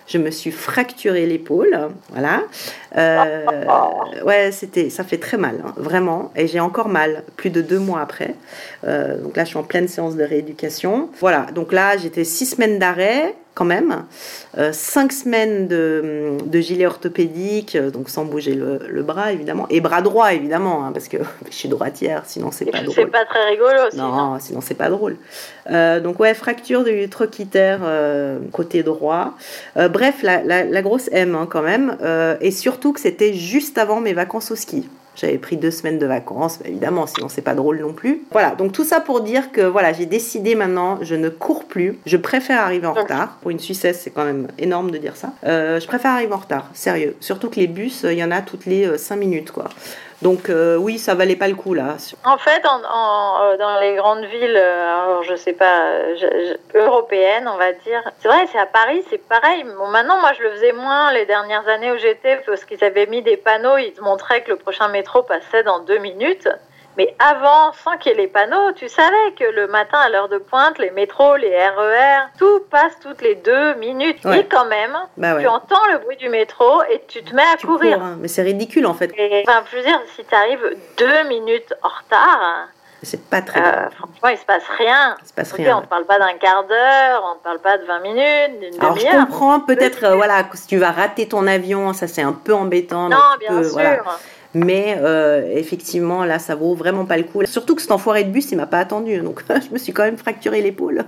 Je 0.08 0.18
me 0.18 0.32
suis 0.32 0.50
fracturé 0.52 1.28
l'épaule, 1.28 1.78
voilà. 2.10 2.42
Euh, 2.98 3.46
ouais, 4.26 4.52
c'était, 4.52 4.90
ça 4.90 5.04
fait 5.04 5.20
très 5.20 5.38
mal, 5.38 5.62
hein, 5.64 5.74
vraiment. 5.78 6.32
Et 6.36 6.48
j'ai 6.48 6.60
encore 6.60 6.90
mal, 6.90 7.24
plus 7.36 7.52
de 7.52 7.62
deux 7.62 7.78
mois 7.78 8.02
après. 8.02 8.34
Donc 8.84 9.38
là, 9.38 9.44
je 9.44 9.50
suis 9.50 9.58
en 9.58 9.64
pleine 9.64 9.88
séance 9.88 10.16
de 10.16 10.24
rééducation. 10.24 11.10
Voilà. 11.20 11.46
Donc 11.54 11.72
là, 11.74 11.96
j'étais 11.98 12.24
six 12.24 12.48
semaines 12.48 12.80
d'arrêt 12.80 13.36
quand 13.60 13.66
même, 13.66 14.06
euh, 14.58 14.72
cinq 14.72 15.12
semaines 15.12 15.68
de, 15.68 16.38
de 16.46 16.60
gilet 16.62 16.86
orthopédique, 16.86 17.76
euh, 17.76 17.92
donc 17.92 18.10
sans 18.10 18.24
bouger 18.24 18.54
le, 18.56 18.80
le 18.88 19.04
bras 19.04 19.34
évidemment, 19.34 19.68
et 19.70 19.82
bras 19.82 20.02
droit 20.02 20.34
évidemment, 20.34 20.86
hein, 20.86 20.92
parce 20.94 21.10
que 21.10 21.18
je 21.52 21.56
suis 21.56 21.68
droitière, 21.68 22.24
sinon 22.26 22.52
c'est 22.52 22.64
pas 22.72 22.78
c'est 22.78 22.86
drôle. 22.86 23.10
pas 23.12 23.26
très 23.26 23.50
rigolo 23.50 23.80
aussi. 23.88 23.98
non 23.98 24.16
Non, 24.16 24.38
sinon 24.40 24.62
c'est 24.62 24.76
pas 24.76 24.90
drôle. 24.90 25.18
Euh, 25.70 26.00
donc 26.00 26.22
ouais, 26.22 26.34
fracture 26.34 26.86
du 26.86 27.10
trochiter 27.10 27.76
euh, 27.82 28.40
côté 28.54 28.82
droit. 28.82 29.34
Bref, 29.76 30.24
la, 30.24 30.42
la- 30.42 30.64
la 30.64 30.82
grosse 30.82 31.10
M 31.12 31.36
hein, 31.36 31.46
quand 31.50 31.62
même. 31.62 31.98
Et 32.40 32.52
surtout 32.52 32.94
que 32.94 33.02
c'était 33.02 33.34
juste 33.34 33.78
avant 33.78 34.00
mes 34.00 34.14
vacances 34.14 34.52
au 34.52 34.56
ski. 34.56 34.88
J'avais 35.20 35.38
pris 35.38 35.58
deux 35.58 35.72
semaines 35.72 36.00
de 36.00 36.06
vacances, 36.06 36.60
évidemment, 36.66 37.08
sinon 37.08 37.30
c'est 37.30 37.42
pas 37.42 37.56
drôle 37.56 37.80
non 37.80 37.94
plus. 37.94 38.22
Voilà, 38.32 38.52
donc 38.52 38.72
tout 38.72 38.84
ça 38.84 39.00
pour 39.00 39.22
dire 39.22 39.52
que 39.52 39.62
voilà, 39.62 39.94
j'ai 39.94 40.06
décidé 40.06 40.56
maintenant, 40.56 41.00
je 41.02 41.16
ne 41.16 41.30
cours 41.30 41.66
plus. 41.66 42.00
Je 42.06 42.18
préfère 42.18 42.62
arriver 42.62 42.88
en 42.88 42.94
retard. 42.94 43.38
Pour 43.42 43.52
une 43.52 43.60
Suissesse, 43.60 44.02
c'est 44.04 44.12
quand 44.12 44.26
même 44.26 44.48
énorme 44.58 44.92
de 44.92 44.98
dire 44.98 45.16
ça. 45.16 45.34
Euh, 45.46 45.80
je 45.80 45.88
préfère 45.88 46.12
arriver 46.12 46.34
en 46.34 46.38
retard, 46.38 46.70
sérieux. 46.74 47.16
Surtout 47.20 47.50
que 47.50 47.60
les 47.60 47.68
bus, 47.68 48.06
il 48.10 48.18
y 48.18 48.24
en 48.24 48.32
a 48.32 48.42
toutes 48.42 48.66
les 48.66 48.98
5 48.98 49.16
minutes, 49.16 49.52
quoi. 49.52 49.66
Donc 50.22 50.50
euh, 50.50 50.76
oui, 50.76 50.98
ça 50.98 51.16
valait 51.16 51.38
pas 51.38 51.48
le 51.48 51.56
coup 51.56 51.74
là. 51.74 51.96
En 52.26 52.38
fait, 52.38 52.62
euh, 52.66 53.58
dans 53.58 53.80
les 53.80 53.96
grandes 53.96 54.26
villes, 54.26 54.58
euh, 54.58 55.04
alors 55.06 55.24
je 55.24 55.36
sais 55.36 55.54
pas, 55.54 55.94
européennes, 56.76 57.48
on 57.48 57.58
va 57.58 57.72
dire. 57.72 58.02
C'est 58.20 58.28
vrai, 58.28 58.46
c'est 58.52 58.60
à 58.60 58.66
Paris, 58.66 59.04
c'est 59.10 59.18
pareil. 59.18 59.64
Bon, 59.78 59.88
maintenant, 59.88 60.20
moi, 60.20 60.32
je 60.38 60.44
le 60.44 60.52
faisais 60.52 60.74
moins 60.74 61.14
les 61.14 61.26
dernières 61.26 61.68
années 61.70 61.92
où 61.92 61.98
j'étais 61.98 62.38
parce 62.46 62.66
qu'ils 62.66 62.84
avaient 62.84 63.08
mis 63.08 63.22
des 63.22 63.38
panneaux, 63.38 63.78
ils 63.78 63.94
montraient 64.02 64.44
que 64.44 64.50
le 64.50 64.58
prochain 64.58 64.90
métro 64.90 65.24
passait 65.24 65.64
dans 65.64 65.80
deux 65.80 66.00
minutes. 66.00 66.50
Mais 67.00 67.16
avant, 67.18 67.72
sans 67.82 67.96
qu'il 67.98 68.12
y 68.12 68.16
ait 68.16 68.18
les 68.18 68.28
panneaux, 68.28 68.74
tu 68.76 68.90
savais 68.90 69.32
que 69.40 69.46
le 69.46 69.68
matin 69.68 70.00
à 70.00 70.10
l'heure 70.10 70.28
de 70.28 70.38
pointe, 70.38 70.78
les 70.80 70.92
métros, 70.92 71.38
les 71.38 71.48
RER, 71.70 72.28
tout 72.38 72.60
passe 72.70 72.92
toutes 73.02 73.22
les 73.22 73.36
deux 73.36 73.76
minutes. 73.76 74.18
Ouais. 74.26 74.42
Et 74.42 74.46
quand 74.48 74.66
même, 74.66 74.98
Bah 75.16 75.36
ouais. 75.36 75.42
tu 75.42 75.48
entends 75.48 75.86
le 75.94 76.00
bruit 76.00 76.18
du 76.18 76.28
métro 76.28 76.84
et 76.92 77.02
tu 77.08 77.24
te 77.24 77.34
mets 77.34 77.42
à 77.54 77.56
Tu 77.58 77.68
courir. 77.68 78.00
cours, 78.00 78.06
hein. 78.06 78.18
Mais 78.20 78.28
c'est 78.28 78.42
ridicule 78.42 78.86
en 78.86 78.94
fait. 78.94 79.14
Et, 79.18 79.46
enfin, 79.48 79.64
je 79.72 79.78
veux 79.78 79.84
dire, 79.84 79.98
si 80.14 80.26
tu 80.26 80.36
arrives 80.36 80.76
deux 80.98 81.24
minutes 81.30 81.74
en 81.84 81.88
retard, 81.88 82.68
C'est 83.02 83.30
pas 83.30 83.42
très 83.42 83.62
euh, 83.62 83.90
franchement, 83.92 84.28
il 84.30 84.38
se 84.38 84.44
passe 84.46 84.66
rien. 84.78 85.16
Il 85.24 85.28
se 85.30 85.34
passe 85.34 85.54
rien. 85.54 85.78
on 85.78 85.82
ne 85.82 85.86
parle 85.86 86.04
pas 86.04 86.20
d'un 86.20 86.34
quart 86.34 86.66
d'heure, 86.66 87.24
on 87.32 87.36
ne 87.36 87.40
parle 87.40 87.60
pas 87.60 87.78
de 87.78 87.86
20 87.86 88.00
minutes, 88.02 88.60
d'une 88.60 88.82
Alors 88.84 88.98
je 88.98 89.06
demi-heure. 89.06 89.26
comprends 89.28 89.62
peut-être 89.62 90.04
euh, 90.04 90.16
voilà 90.18 90.44
si 90.54 90.68
tu 90.68 90.76
vas 90.78 90.92
rater 90.92 91.30
ton 91.30 91.48
avion, 91.48 91.94
ça 91.94 92.10
c'est 92.10 92.24
un 92.24 92.34
peu 92.34 92.54
embêtant. 92.54 93.08
Non, 93.08 93.18
bien 93.40 93.64
sûr. 93.64 93.72
voilà. 93.72 94.00
Mais 94.56 94.98
euh, 95.00 95.48
effectivement, 95.54 96.26
là, 96.26 96.40
ça 96.40 96.56
vaut 96.56 96.74
vraiment 96.74 97.06
pas 97.06 97.18
le 97.18 97.24
coup. 97.24 97.42
Surtout 97.46 97.76
que 97.76 97.82
cet 97.82 97.92
enfoiré 97.92 98.24
de 98.24 98.32
bus, 98.32 98.52
il 98.52 98.58
m'a 98.58 98.66
pas 98.66 98.80
attendu. 98.80 99.20
Donc, 99.20 99.44
je 99.50 99.72
me 99.72 99.78
suis 99.78 99.94
quand 99.94 100.04
même 100.04 100.18
fracturé 100.18 100.62
l'épaule. 100.62 101.04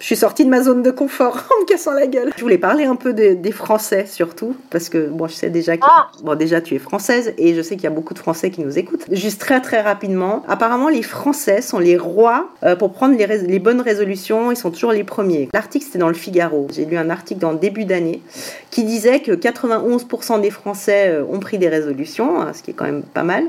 Je 0.00 0.04
suis 0.04 0.16
sortie 0.16 0.44
de 0.44 0.50
ma 0.50 0.62
zone 0.62 0.82
de 0.82 0.90
confort 0.90 1.36
en 1.56 1.62
me 1.62 1.66
cassant 1.66 1.92
la 1.92 2.06
gueule. 2.06 2.32
Je 2.36 2.42
voulais 2.42 2.58
parler 2.58 2.84
un 2.84 2.96
peu 2.96 3.12
des, 3.12 3.52
Français, 3.52 4.06
surtout. 4.06 4.54
Parce 4.70 4.88
que, 4.88 5.08
bon, 5.08 5.26
je 5.26 5.34
sais 5.34 5.50
déjà 5.50 5.76
que. 5.76 5.84
Ah. 5.86 6.10
Bon, 6.22 6.34
déjà, 6.34 6.60
tu 6.60 6.74
es 6.74 6.78
française 6.78 7.34
et 7.38 7.54
je 7.54 7.62
sais 7.62 7.76
qu'il 7.76 7.84
y 7.84 7.88
a 7.88 7.90
beaucoup 7.90 8.14
de 8.14 8.18
Français 8.18 8.50
qui 8.50 8.60
nous 8.60 8.78
écoutent. 8.78 9.04
Juste 9.10 9.40
très, 9.40 9.60
très 9.60 9.80
rapidement. 9.80 10.44
Apparemment, 10.48 10.88
les 10.88 11.02
Français 11.02 11.62
sont 11.62 11.78
les 11.78 11.96
rois 11.96 12.50
euh, 12.62 12.76
pour 12.76 12.92
prendre 12.92 13.16
les, 13.16 13.26
les 13.26 13.58
bonnes 13.58 13.80
résolutions. 13.80 14.52
Ils 14.52 14.56
sont 14.56 14.70
toujours 14.70 14.92
les 14.92 15.04
premiers. 15.04 15.48
L'article, 15.52 15.86
c'était 15.86 15.98
dans 15.98 16.08
le 16.08 16.14
Figaro. 16.14 16.68
J'ai 16.72 16.84
lu 16.84 16.96
un 16.96 17.10
article 17.10 17.40
dans 17.40 17.52
le 17.52 17.58
début 17.58 17.84
d'année 17.84 18.22
qui 18.70 18.84
disait 18.84 19.20
que 19.20 19.32
91% 19.32 20.40
des 20.40 20.50
Français 20.50 21.08
euh, 21.08 21.24
ont 21.30 21.40
pris 21.40 21.58
des 21.58 21.68
résolutions, 21.68 22.40
hein, 22.40 22.52
ce 22.54 22.62
qui 22.62 22.70
est 22.70 22.77
quand 22.78 22.84
même 22.84 23.02
pas 23.02 23.24
mal. 23.24 23.44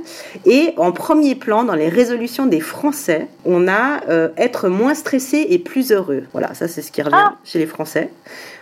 Et 0.46 0.74
en 0.78 0.92
premier 0.92 1.36
plan, 1.36 1.64
dans 1.64 1.76
les 1.76 1.88
résolutions 1.88 2.48
des 2.48 2.60
Français, 2.60 3.28
on 3.46 3.68
a 3.68 4.02
euh, 4.10 4.30
être 4.38 4.68
moins 4.68 4.96
stressé 4.96 5.46
et 5.50 5.60
plus 5.60 5.92
heureux. 5.92 6.24
Voilà, 6.34 6.54
ça 6.54 6.68
c'est 6.68 6.82
ce 6.82 6.92
qui 6.92 7.02
revient 7.02 7.16
Ah. 7.18 7.36
chez 7.46 7.60
les 7.60 7.68
Français. 7.68 8.10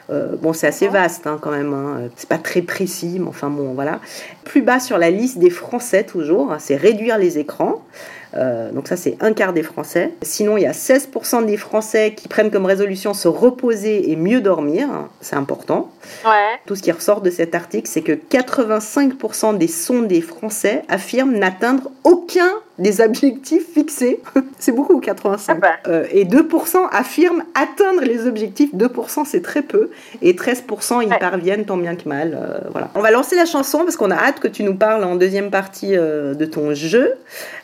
Euh, 0.10 0.36
bon, 0.42 0.54
c'est 0.54 0.68
assez 0.68 0.88
vaste 0.88 1.28
hein, 1.28 1.38
quand 1.42 1.52
même. 1.52 1.74
Hein. 1.74 2.10
C'est 2.16 2.30
pas 2.30 2.38
très 2.38 2.62
précis, 2.62 3.18
mais 3.20 3.28
enfin 3.28 3.50
bon, 3.50 3.74
voilà. 3.74 4.00
Plus 4.44 4.62
bas 4.62 4.80
sur 4.80 4.98
la 4.98 5.10
liste 5.10 5.38
des 5.38 5.50
Français 5.50 6.04
toujours, 6.04 6.52
hein, 6.52 6.58
c'est 6.60 6.76
réduire 6.76 7.18
les 7.18 7.40
écrans. 7.40 7.82
Euh, 8.36 8.72
donc 8.72 8.88
ça, 8.88 8.98
c'est 8.98 9.18
un 9.22 9.34
quart 9.34 9.54
des 9.54 9.64
Français. 9.64 10.14
Sinon, 10.22 10.58
il 10.58 10.64
y 10.64 10.66
a 10.66 10.72
16% 10.72 11.46
des 11.46 11.58
Français 11.58 12.14
qui 12.16 12.28
prennent 12.28 12.52
comme 12.52 12.66
résolution 12.66 13.14
se 13.14 13.28
reposer 13.28 14.12
et 14.12 14.16
mieux 14.16 14.42
dormir. 14.42 14.88
C'est 15.22 15.36
important. 15.36 15.92
Ouais. 16.26 16.60
Tout 16.66 16.76
ce 16.76 16.84
qui 16.84 16.92
ressort 16.92 17.22
de 17.22 17.30
cet 17.30 17.56
article, 17.56 17.88
c'est 17.88 18.02
que 18.02 18.12
85% 18.12 19.58
des 19.58 19.68
sondés 19.68 20.22
français 20.22 20.84
affirment 20.90 21.38
n'atteindre 21.38 21.90
aucun 22.04 22.52
des 22.80 23.02
objectifs 23.02 23.74
fixés. 23.74 24.22
c'est 24.60 24.72
beaucoup, 24.72 25.00
85. 25.00 25.54
Ah 25.54 25.60
bah. 25.60 25.92
Euh, 25.92 26.06
et 26.12 26.26
2% 26.26 26.88
affirment 26.92 27.44
atteindre 27.56 28.02
les 28.02 28.28
objectifs. 28.28 28.74
2%, 28.76 29.26
c'est 29.26 29.42
très 29.42 29.62
peu. 29.62 29.90
Et 30.22 30.34
13% 30.34 31.02
y 31.04 31.08
Ouais. 31.08 31.18
parviennent 31.20 31.66
tant 31.66 31.78
bien 31.78 31.96
que 31.96 32.08
mal. 32.08 32.38
Euh, 32.40 32.60
voilà. 32.72 32.90
On 32.96 33.02
va 33.02 33.12
lancer 33.12 33.36
la 33.36 33.46
chanson 33.46 33.80
parce 33.80 33.96
qu'on 33.98 34.12
a 34.12 34.16
hâte 34.16 34.40
que 34.40 34.48
tu 34.48 34.64
nous 34.64 34.76
parles 34.76 35.04
en 35.04 35.16
deuxième 35.16 35.50
partie 35.50 35.96
euh, 35.96 36.34
de 36.34 36.46
ton 36.46 36.74
jeu. 36.74 37.14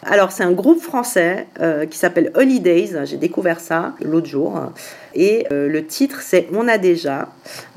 Alors, 0.03 0.31
c'est 0.31 0.43
un 0.43 0.51
groupe 0.51 0.81
français 0.81 1.47
qui 1.89 1.97
s'appelle 1.97 2.31
Holidays. 2.35 3.05
J'ai 3.05 3.17
découvert 3.17 3.59
ça 3.59 3.93
l'autre 4.03 4.27
jour. 4.27 4.59
Et 5.13 5.45
le 5.49 5.85
titre, 5.85 6.21
c'est 6.21 6.47
On 6.53 6.67
a 6.67 6.77
déjà. 6.77 7.29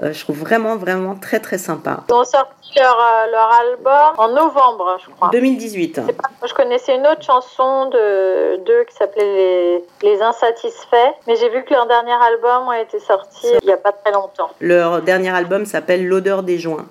Je 0.02 0.18
trouve 0.20 0.38
vraiment, 0.38 0.76
vraiment 0.76 1.14
très, 1.14 1.38
très 1.40 1.58
sympa. 1.58 2.04
Ils 2.08 2.26
sorti 2.26 2.65
leur, 2.80 2.98
euh, 2.98 3.30
leur 3.30 3.52
album 3.52 4.14
en 4.18 4.28
novembre, 4.28 4.98
je 5.04 5.10
crois. 5.10 5.28
2018. 5.32 6.00
C'est 6.06 6.12
pas- 6.12 6.28
Je 6.46 6.54
connaissais 6.54 6.94
une 6.96 7.06
autre 7.06 7.22
chanson 7.22 7.86
de 7.90 8.56
d'eux 8.64 8.84
qui 8.88 8.94
s'appelait 8.94 9.24
les, 9.24 9.84
les 10.10 10.22
Insatisfaits, 10.22 11.14
mais 11.26 11.36
j'ai 11.36 11.48
vu 11.48 11.64
que 11.64 11.72
leur 11.74 11.86
dernier 11.86 12.12
album 12.12 12.68
a 12.68 12.80
été 12.80 12.98
sorti 13.00 13.46
il 13.62 13.68
y 13.68 13.72
a 13.72 13.76
pas 13.76 13.92
très 13.92 14.12
longtemps. 14.12 14.50
Leur 14.60 15.02
dernier 15.02 15.30
album 15.34 15.66
s'appelle 15.66 16.06
L'odeur 16.06 16.42
des 16.42 16.58
joints. 16.58 16.86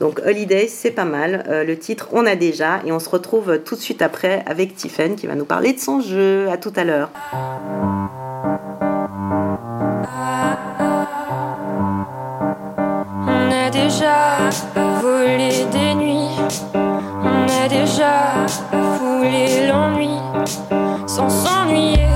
Donc 0.00 0.20
Holidays, 0.26 0.68
c'est 0.68 0.90
pas 0.92 1.04
mal. 1.04 1.44
Euh, 1.48 1.64
le 1.64 1.78
titre, 1.78 2.08
on 2.12 2.26
a 2.26 2.34
déjà. 2.36 2.80
Et 2.86 2.92
on 2.92 2.98
se 2.98 3.08
retrouve 3.10 3.58
tout 3.64 3.74
de 3.74 3.80
suite 3.80 4.02
après 4.02 4.42
avec 4.46 4.74
Tiffen 4.76 5.16
qui 5.16 5.26
va 5.26 5.34
nous 5.34 5.44
parler 5.44 5.72
de 5.72 5.78
son 5.80 6.00
jeu. 6.00 6.48
À 6.50 6.56
tout 6.56 6.72
à 6.76 6.84
l'heure. 6.84 7.08
Déjà 13.90 14.50
volé 15.02 15.66
des 15.72 15.94
nuits, 15.94 16.36
on 16.74 17.64
a 17.64 17.68
déjà 17.68 18.46
foulé 18.70 19.66
l'ennui, 19.66 20.16
sans 21.06 21.28
s'ennuyer, 21.28 22.09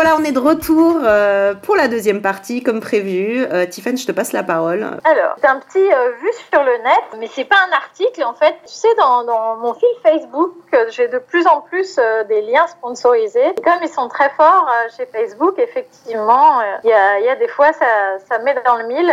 voilà, 0.00 0.14
on 0.14 0.22
est 0.22 0.30
de 0.30 0.38
retour 0.38 1.00
euh, 1.02 1.54
pour 1.54 1.74
la 1.74 1.88
deuxième 1.88 2.22
partie, 2.22 2.62
comme 2.62 2.78
prévu. 2.78 3.44
Euh, 3.50 3.66
Tiffen, 3.66 3.98
je 3.98 4.06
te 4.06 4.12
passe 4.12 4.32
la 4.32 4.44
parole. 4.44 4.84
Alors, 5.02 5.34
c'est 5.40 5.48
un 5.48 5.58
petit 5.58 5.92
euh, 5.92 6.12
vu 6.22 6.28
sur 6.52 6.62
le 6.62 6.70
net, 6.84 7.18
mais 7.18 7.26
c'est 7.26 7.46
pas 7.46 7.56
un 7.68 7.72
article 7.72 8.22
en 8.22 8.32
fait. 8.32 8.54
Tu 8.64 8.74
sais, 8.74 8.94
dans, 8.96 9.56
mon 9.56 9.74
fil 9.74 9.88
Facebook, 10.04 10.54
euh, 10.72 10.84
j'ai 10.90 11.08
de 11.08 11.18
plus 11.18 11.44
en 11.48 11.62
plus 11.62 11.98
euh, 11.98 12.22
des 12.22 12.42
liens 12.42 12.68
sponsorisés. 12.68 13.56
Comme 13.64 13.82
ils 13.82 13.88
sont 13.88 14.06
très 14.06 14.30
forts 14.36 14.70
chez 14.96 15.04
Facebook, 15.06 15.58
effectivement, 15.58 16.60
il 16.84 16.90
y, 16.90 16.92
a, 16.92 17.18
y 17.18 17.28
a 17.28 17.34
des 17.34 17.48
fois 17.48 17.72
ça, 17.72 18.20
ça 18.28 18.38
met 18.38 18.54
dans 18.64 18.76
le 18.76 18.86
mille. 18.86 19.12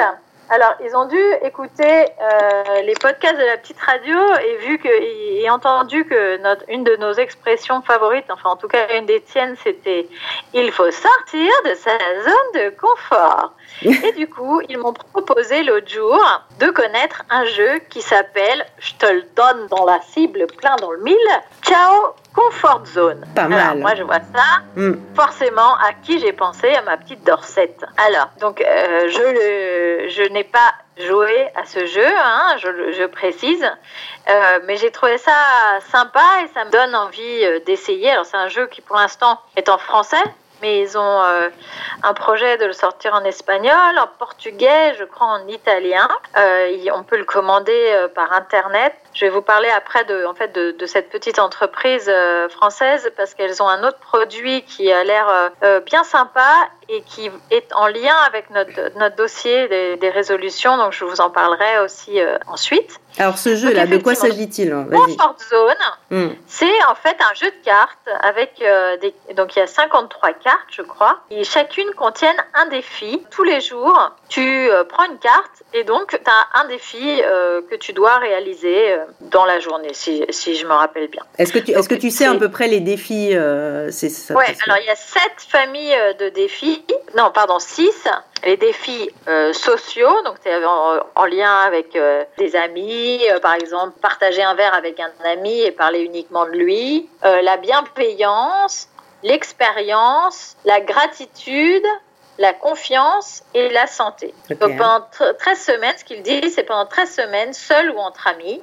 Alors, 0.50 0.76
ils 0.84 0.96
ont 0.96 1.06
dû 1.06 1.22
écouter 1.44 1.84
euh, 1.84 2.82
les 2.84 2.94
podcasts 2.94 3.38
de 3.38 3.46
la 3.46 3.58
petite 3.58 3.80
radio 3.80 4.18
et 4.46 4.58
vu 4.58 4.78
que 4.78 4.88
et 4.88 5.50
entendu 5.50 6.06
que 6.06 6.40
une 6.70 6.84
de 6.84 6.96
nos 6.98 7.14
expressions 7.14 7.82
favorites, 7.82 8.26
enfin 8.30 8.50
en 8.52 8.56
tout 8.56 8.68
cas 8.68 8.98
une 8.98 9.06
des 9.06 9.22
tiennes, 9.22 9.56
c'était 9.64 10.08
il 10.54 10.72
faut 10.72 10.92
sortir 10.92 11.52
de 11.66 11.74
sa 11.74 11.98
zone 12.24 12.64
de 12.64 12.70
confort. 12.80 13.54
Et 13.82 14.12
du 14.14 14.30
coup, 14.30 14.62
ils 14.70 14.78
m'ont 14.78 14.94
proposé 14.94 15.64
l'autre 15.64 15.90
jour 15.90 16.20
de 16.60 16.70
connaître 16.70 17.24
un 17.30 17.46
jeu 17.46 17.80
qui 17.90 18.02
s'appelle 18.02 18.66
Je 18.78 18.94
te 18.94 19.06
le 19.06 19.24
donne 19.36 19.68
dans 19.68 19.86
la 19.86 20.00
cible, 20.02 20.46
plein 20.58 20.76
dans 20.78 20.92
le 20.92 21.00
mille. 21.00 21.16
Ciao 21.62 22.14
Comfort 22.36 22.86
Zone. 22.86 23.26
Pas 23.34 23.44
Alors, 23.44 23.58
mal. 23.58 23.78
moi, 23.80 23.96
je 23.96 24.04
vois 24.04 24.20
ça. 24.20 24.44
Hmm. 24.76 24.96
Forcément, 25.16 25.76
à 25.76 25.94
qui 26.04 26.20
j'ai 26.20 26.34
pensé 26.34 26.74
À 26.76 26.82
ma 26.82 26.98
petite 26.98 27.24
Dorsette. 27.26 27.86
Alors, 27.98 28.28
donc, 28.42 28.60
euh, 28.62 29.08
je, 29.08 29.22
le, 30.04 30.10
je 30.10 30.24
n'ai 30.34 30.44
pas 30.44 30.74
joué 30.98 31.48
à 31.56 31.66
ce 31.66 31.86
jeu, 31.86 32.06
hein, 32.06 32.56
je, 32.58 32.68
le- 32.68 32.92
je 32.92 33.04
précise, 33.06 33.66
Euh, 34.28 34.60
mais 34.66 34.76
j'ai 34.78 34.90
trouvé 34.92 35.18
ça 35.20 35.32
sympa 35.92 36.24
et 36.44 36.48
ça 36.56 36.66
me 36.66 36.72
donne 36.72 36.96
envie 36.96 37.46
euh, 37.46 37.60
d'essayer. 37.66 38.10
Alors, 38.12 38.26
c'est 38.26 38.38
un 38.38 38.48
jeu 38.48 38.66
qui, 38.68 38.82
pour 38.82 38.96
l'instant, 38.96 39.40
est 39.56 39.70
en 39.70 39.78
français. 39.78 40.24
Mais 40.62 40.80
ils 40.80 40.98
ont 40.98 41.22
euh, 41.24 41.50
un 42.02 42.14
projet 42.14 42.58
de 42.58 42.66
le 42.66 42.74
sortir 42.74 43.14
en 43.14 43.24
espagnol, 43.26 44.00
en 44.00 44.08
portugais, 44.18 44.96
je 44.98 45.04
crois 45.04 45.28
en 45.28 45.48
italien. 45.48 46.08
On 46.94 47.04
peut 47.04 47.18
le 47.18 47.26
commander 47.26 48.08
par 48.16 48.32
internet. 48.34 48.94
Je 49.16 49.24
vais 49.24 49.32
vous 49.32 49.42
parler 49.42 49.70
après 49.70 50.04
de, 50.04 50.26
en 50.26 50.34
fait, 50.34 50.54
de, 50.54 50.72
de 50.72 50.86
cette 50.86 51.10
petite 51.10 51.40
entreprise 51.40 52.10
euh, 52.10 52.50
française 52.50 53.10
parce 53.16 53.34
qu'elles 53.34 53.64
ont 53.64 53.68
un 53.70 53.88
autre 53.88 53.98
produit 54.00 54.64
qui 54.64 54.92
a 54.92 55.06
l'air 55.06 55.30
euh, 55.30 55.50
euh, 55.64 55.80
bien 55.80 56.04
sympa 56.04 56.46
et 56.90 57.02
qui 57.02 57.32
est 57.50 57.74
en 57.74 57.88
lien 57.88 58.14
avec 58.28 58.50
notre, 58.50 58.92
notre 59.00 59.16
dossier 59.16 59.70
des, 59.70 59.96
des 59.96 60.10
résolutions. 60.10 60.76
Donc, 60.76 60.92
je 60.92 61.06
vous 61.06 61.22
en 61.22 61.30
parlerai 61.30 61.80
aussi 61.80 62.20
euh, 62.20 62.38
ensuite. 62.46 63.00
Alors 63.18 63.38
ce 63.38 63.56
jeu-là, 63.56 63.88
de 63.88 63.96
quoi 63.98 64.14
s'agit-il 64.14 64.74
hein. 64.74 64.86
Comfort 64.92 65.38
Zone, 65.50 65.74
Hmm. 66.12 66.34
c'est 66.46 66.84
en 66.88 66.94
fait 66.94 67.18
un 67.20 67.34
jeu 67.34 67.48
de 67.48 67.66
cartes 67.66 68.08
avec 68.22 68.60
des 69.02 69.16
donc 69.34 69.56
il 69.56 69.60
y 69.60 69.62
a 69.64 69.66
53 69.68 70.34
cartes 70.34 70.60
je 70.70 70.84
crois 70.84 71.22
et 71.32 71.44
chacune 71.44 71.90
contiennent 71.98 72.38
un 72.54 72.68
défi. 72.68 73.26
Tous 73.32 73.44
les 73.44 73.60
jours, 73.60 74.12
tu 74.30 74.70
prends 74.90 75.06
une 75.06 75.18
carte 75.18 75.64
et 75.74 75.84
donc 75.84 76.10
tu 76.10 76.30
as 76.30 76.60
un 76.62 76.66
défi 76.66 77.22
que 77.72 77.76
tu 77.76 77.94
dois 77.94 78.18
réaliser 78.18 78.98
dans 79.22 79.46
la 79.46 79.60
journée 79.60 79.90
si, 79.94 80.24
si 80.30 80.56
je 80.56 80.66
me 80.66 80.74
rappelle 80.74 81.08
bien. 81.08 81.24
Est-ce 81.38 81.52
que 81.54 81.60
tu, 81.60 81.72
est-ce 81.72 81.90
que 81.90 81.96
tu 81.96 82.10
sais 82.12 82.26
à 82.26 82.34
peu 82.36 82.50
près 82.50 82.68
les 82.68 82.80
défis 82.80 83.32
euh, 83.34 83.90
c'est 83.92 84.10
ça, 84.10 84.34
Ouais, 84.34 84.44
parce 84.48 84.58
que- 84.60 84.70
alors 84.72 84.82
il 84.84 84.88
y 84.88 84.90
a 84.90 84.96
sept 84.96 85.34
familles 85.50 85.94
euh, 85.96 86.14
de 86.14 86.30
défis. 86.30 86.84
Non, 87.18 87.32
pardon, 87.34 87.60
six. 87.60 88.08
Les 88.44 88.58
défis 88.58 89.10
euh, 89.28 89.54
sociaux, 89.54 90.22
donc 90.24 90.36
c'est 90.44 90.64
en, 90.66 90.98
en 91.16 91.26
lien 91.26 91.62
avec 91.66 91.96
euh, 91.96 92.24
des 92.38 92.56
amis, 92.56 93.20
euh, 93.32 93.40
par 93.40 93.56
exemple, 93.56 93.94
partager 94.02 94.44
un 94.44 94.54
verre 94.54 94.74
avec 94.76 95.00
un 95.00 95.10
ami 95.32 95.62
et 95.62 95.72
parler 95.72 96.02
uniquement 96.02 96.46
de 96.46 96.52
lui. 96.52 97.10
Euh, 97.24 97.42
la 97.42 97.58
bienveillance, 97.58 98.88
l'expérience, 99.24 100.56
la 100.66 100.82
gratitude, 100.82 101.84
la 102.38 102.54
confiance 102.54 103.44
et 103.54 103.70
la 103.70 103.88
santé. 103.88 104.34
Donc 104.50 104.78
pendant 104.78 105.00
tr- 105.18 105.36
13 105.38 105.60
semaines, 105.60 105.96
ce 105.98 106.04
qu'il 106.04 106.22
dit, 106.22 106.50
c'est 106.50 106.64
pendant 106.64 106.86
13 106.86 107.10
semaines, 107.16 107.54
seul 107.54 107.90
ou 107.92 107.98
entre 107.98 108.28
amis, 108.28 108.62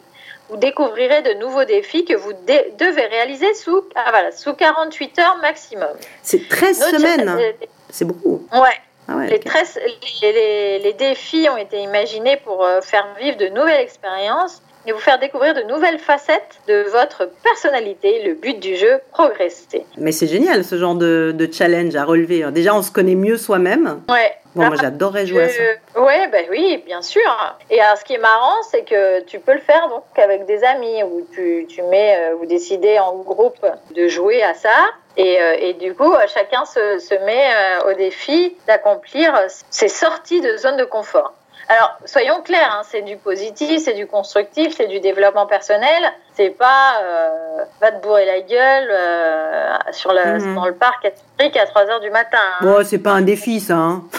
vous 0.52 0.59
découvrirez 0.59 1.23
de 1.23 1.32
nouveaux 1.40 1.64
défis 1.64 2.04
que 2.04 2.12
vous 2.14 2.35
dé- 2.47 2.75
devez 2.78 3.06
réaliser 3.06 3.54
sous, 3.54 3.85
ah, 3.94 4.11
voilà, 4.11 4.30
sous 4.32 4.52
48 4.52 5.18
heures 5.18 5.38
maximum. 5.40 5.88
C'est 6.23 6.47
13 6.47 6.78
Notre- 6.80 6.99
semaines. 6.99 7.28
euh, 7.28 7.52
C'est 7.88 8.04
beaucoup. 8.04 8.47
Ouais, 8.52 8.61
Ah 9.09 9.16
ouais, 9.16 9.28
les, 9.28 9.37
ok. 9.37 9.44
13 9.44 9.80
les, 10.23 10.32
les- 10.32 10.78
les 10.80 10.92
défis 10.92 11.49
ont 11.50 11.56
été 11.56 11.78
imaginés 11.78 12.37
pour 12.37 12.64
euh, 12.66 12.82
faire 12.82 13.06
vivre 13.18 13.38
de 13.38 13.49
nouvelles 13.49 13.80
expériences 13.80 14.62
et 14.86 14.92
vous 14.92 14.98
faire 14.98 15.18
découvrir 15.18 15.54
de 15.54 15.62
nouvelles 15.62 15.98
facettes 15.98 16.60
de 16.68 16.84
votre 16.90 17.30
personnalité. 17.42 18.22
Le 18.24 18.34
but 18.34 18.58
du 18.58 18.76
jeu, 18.76 19.00
progresser. 19.12 19.84
Mais 19.96 20.12
c'est 20.12 20.26
génial 20.26 20.64
ce 20.64 20.76
genre 20.76 20.94
de, 20.94 21.32
de 21.34 21.52
challenge 21.52 21.94
à 21.96 22.04
relever. 22.04 22.44
Déjà, 22.52 22.74
on 22.74 22.82
se 22.82 22.90
connaît 22.90 23.14
mieux 23.14 23.36
soi-même. 23.36 24.02
Ouais. 24.08 24.32
Bon, 24.54 24.62
moi 24.62 24.66
Après, 24.66 24.82
j'adorerais 24.82 25.26
jouer 25.26 25.44
à 25.44 25.48
ça. 25.48 26.00
Ouais, 26.00 26.28
ben 26.28 26.44
oui, 26.50 26.82
bien 26.84 27.00
sûr. 27.00 27.56
Et 27.70 27.80
alors, 27.80 27.96
ce 27.96 28.04
qui 28.04 28.14
est 28.14 28.18
marrant, 28.18 28.62
c'est 28.70 28.82
que 28.82 29.20
tu 29.24 29.38
peux 29.38 29.54
le 29.54 29.60
faire 29.60 29.88
donc 29.88 30.04
avec 30.16 30.44
des 30.44 30.62
amis 30.62 31.02
où 31.04 31.26
tu, 31.32 31.66
tu 31.68 31.80
mets, 31.82 32.16
euh, 32.18 32.34
vous 32.34 32.44
décidez 32.44 32.98
en 32.98 33.14
groupe 33.16 33.64
de 33.94 34.09
jouer 34.09 34.42
à 34.42 34.52
ça. 34.52 34.68
Et, 35.16 35.40
euh, 35.40 35.57
et 35.59 35.72
du 35.74 35.94
coup, 35.94 36.12
euh, 36.12 36.26
chacun 36.33 36.64
se, 36.64 36.98
se 36.98 37.14
met 37.24 37.50
euh, 37.54 37.90
au 37.90 37.94
défi 37.94 38.57
d'accomplir 38.66 39.33
ses 39.70 39.88
sorties 39.88 40.40
de 40.40 40.57
zone 40.57 40.76
de 40.76 40.85
confort. 40.85 41.33
Alors, 41.68 41.96
soyons 42.05 42.42
clairs, 42.42 42.72
hein, 42.79 42.83
c'est 42.85 43.03
du 43.03 43.16
positif, 43.16 43.81
c'est 43.85 43.94
du 43.94 44.07
constructif, 44.07 44.75
c'est 44.77 44.88
du 44.88 45.01
développement 45.01 45.46
personnel. 45.46 46.03
C'est 46.35 46.51
pas 46.51 47.01
euh, 47.03 47.64
va 47.81 47.92
te 47.92 48.03
bourrer 48.03 48.25
la 48.27 48.40
gueule 48.40 48.88
euh, 48.90 49.77
sur 49.92 50.12
la, 50.12 50.38
Mhm. 50.38 50.55
dans 50.55 50.66
le 50.66 50.75
parc 50.75 51.05
à 51.07 51.11
à 51.59 51.66
3 51.66 51.83
heures 51.90 52.01
du 52.01 52.11
matin. 52.11 52.38
hein. 52.38 52.59
Bon, 52.64 52.85
c'est 52.85 52.98
pas 52.98 53.11
un 53.12 53.22
défi 53.22 53.61
ça. 53.61 53.75
Hein. 53.75 54.03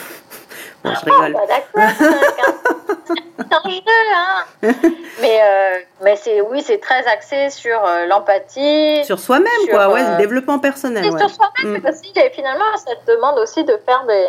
Bon, 0.83 0.91
je 0.93 1.05
rigole. 1.05 1.31
bah 1.33 1.39
d'accord, 1.47 1.89
c'est 3.07 3.53
un 3.53 3.69
jeu, 3.69 3.81
hein. 4.13 4.73
Mais, 5.21 5.39
euh, 5.41 5.79
mais 6.03 6.15
c'est, 6.15 6.41
oui, 6.41 6.61
c'est 6.61 6.79
très 6.79 7.05
axé 7.07 7.49
sur 7.49 7.83
euh, 7.85 8.05
l'empathie. 8.05 9.03
Sur 9.05 9.19
soi-même, 9.19 9.47
quoi. 9.69 9.89
Ouais, 9.89 10.01
euh, 10.01 10.17
développement 10.17 10.59
personnel. 10.59 11.05
Et 11.05 11.09
ouais. 11.09 11.19
sur 11.19 11.29
soi-même 11.29 11.81
Mm. 11.81 11.87
aussi, 11.87 12.11
et 12.15 12.29
finalement, 12.31 12.65
ça 12.77 12.93
te 12.95 13.09
demande 13.11 13.39
aussi 13.39 13.63
de 13.63 13.77
faire 13.85 14.03
des, 14.05 14.27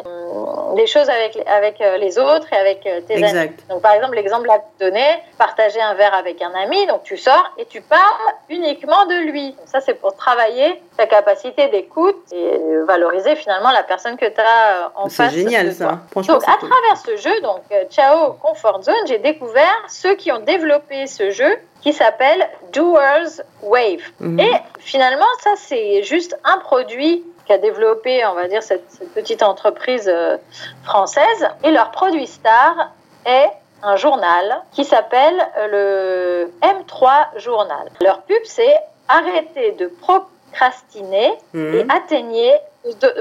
des 0.76 0.86
choses 0.86 1.08
avec, 1.10 1.36
avec 1.46 1.80
euh, 1.80 1.96
les 1.96 2.18
autres 2.18 2.46
et 2.52 2.56
avec 2.56 2.80
tes 2.82 3.14
amis. 3.14 3.24
Exact. 3.24 3.60
Donc, 3.68 3.82
par 3.82 3.92
exemple, 3.92 4.14
l'exemple 4.14 4.46
là 4.46 4.58
que 4.58 4.84
donnais, 4.84 5.22
partager 5.38 5.80
un 5.80 5.94
verre 5.94 6.14
avec 6.14 6.40
un 6.42 6.52
ami, 6.54 6.86
donc 6.86 7.02
tu 7.02 7.16
sors 7.16 7.50
et 7.58 7.66
tu 7.66 7.80
parles 7.80 8.00
uniquement 8.48 9.06
de 9.06 9.14
lui. 9.30 9.48
Donc, 9.52 9.66
ça, 9.66 9.80
c'est 9.80 9.94
pour 9.94 10.14
travailler 10.16 10.80
ta 10.96 11.06
capacité 11.06 11.68
d'écoute 11.68 12.22
et 12.32 12.60
valoriser 12.86 13.34
finalement 13.36 13.70
la 13.72 13.82
personne 13.82 14.16
que 14.16 14.26
tu 14.26 14.40
as 14.40 14.92
en 14.94 15.08
C'est 15.08 15.24
face. 15.24 15.32
génial 15.34 15.66
de 15.68 15.72
ça. 15.72 15.98
Franchement, 16.12 16.34
Donc, 16.34 16.42
c'est 16.44 16.50
à 16.52 16.56
cool. 16.56 16.68
travers 16.70 16.96
ce 16.98 17.16
jeu, 17.16 17.40
donc 17.40 17.62
Ciao 17.90 18.34
Comfort 18.34 18.82
Zone, 18.82 18.94
j'ai 19.06 19.18
découvert 19.18 19.74
ceux 19.88 20.14
qui 20.14 20.30
ont 20.30 20.38
développé 20.40 21.06
ce 21.06 21.30
jeu 21.30 21.56
qui 21.82 21.92
s'appelle 21.92 22.48
Doers 22.72 23.42
Wave. 23.62 24.02
Mhm. 24.20 24.40
Et 24.40 24.52
finalement, 24.78 25.26
ça, 25.42 25.50
c'est 25.56 26.02
juste 26.02 26.36
un 26.44 26.58
produit 26.58 27.24
qu'a 27.46 27.58
développé, 27.58 28.24
on 28.26 28.34
va 28.34 28.48
dire, 28.48 28.62
cette, 28.62 28.90
cette 28.90 29.12
petite 29.12 29.42
entreprise 29.42 30.08
euh, 30.08 30.36
française. 30.84 31.48
Et 31.62 31.70
leur 31.70 31.90
produit 31.90 32.26
star 32.26 32.90
est 33.26 33.50
un 33.82 33.96
journal 33.96 34.62
qui 34.72 34.84
s'appelle 34.84 35.46
euh, 35.58 36.46
le 36.62 36.66
M3 36.66 37.38
Journal. 37.38 37.90
Leur 38.00 38.22
pub, 38.22 38.42
c'est 38.44 38.74
arrêtez 39.08 39.72
de 39.72 39.86
procrastiner 39.88 41.32
Mhm. 41.52 41.74
et 41.74 41.86
atteignez 41.94 42.52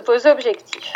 vos 0.06 0.28
objectifs. 0.28 0.94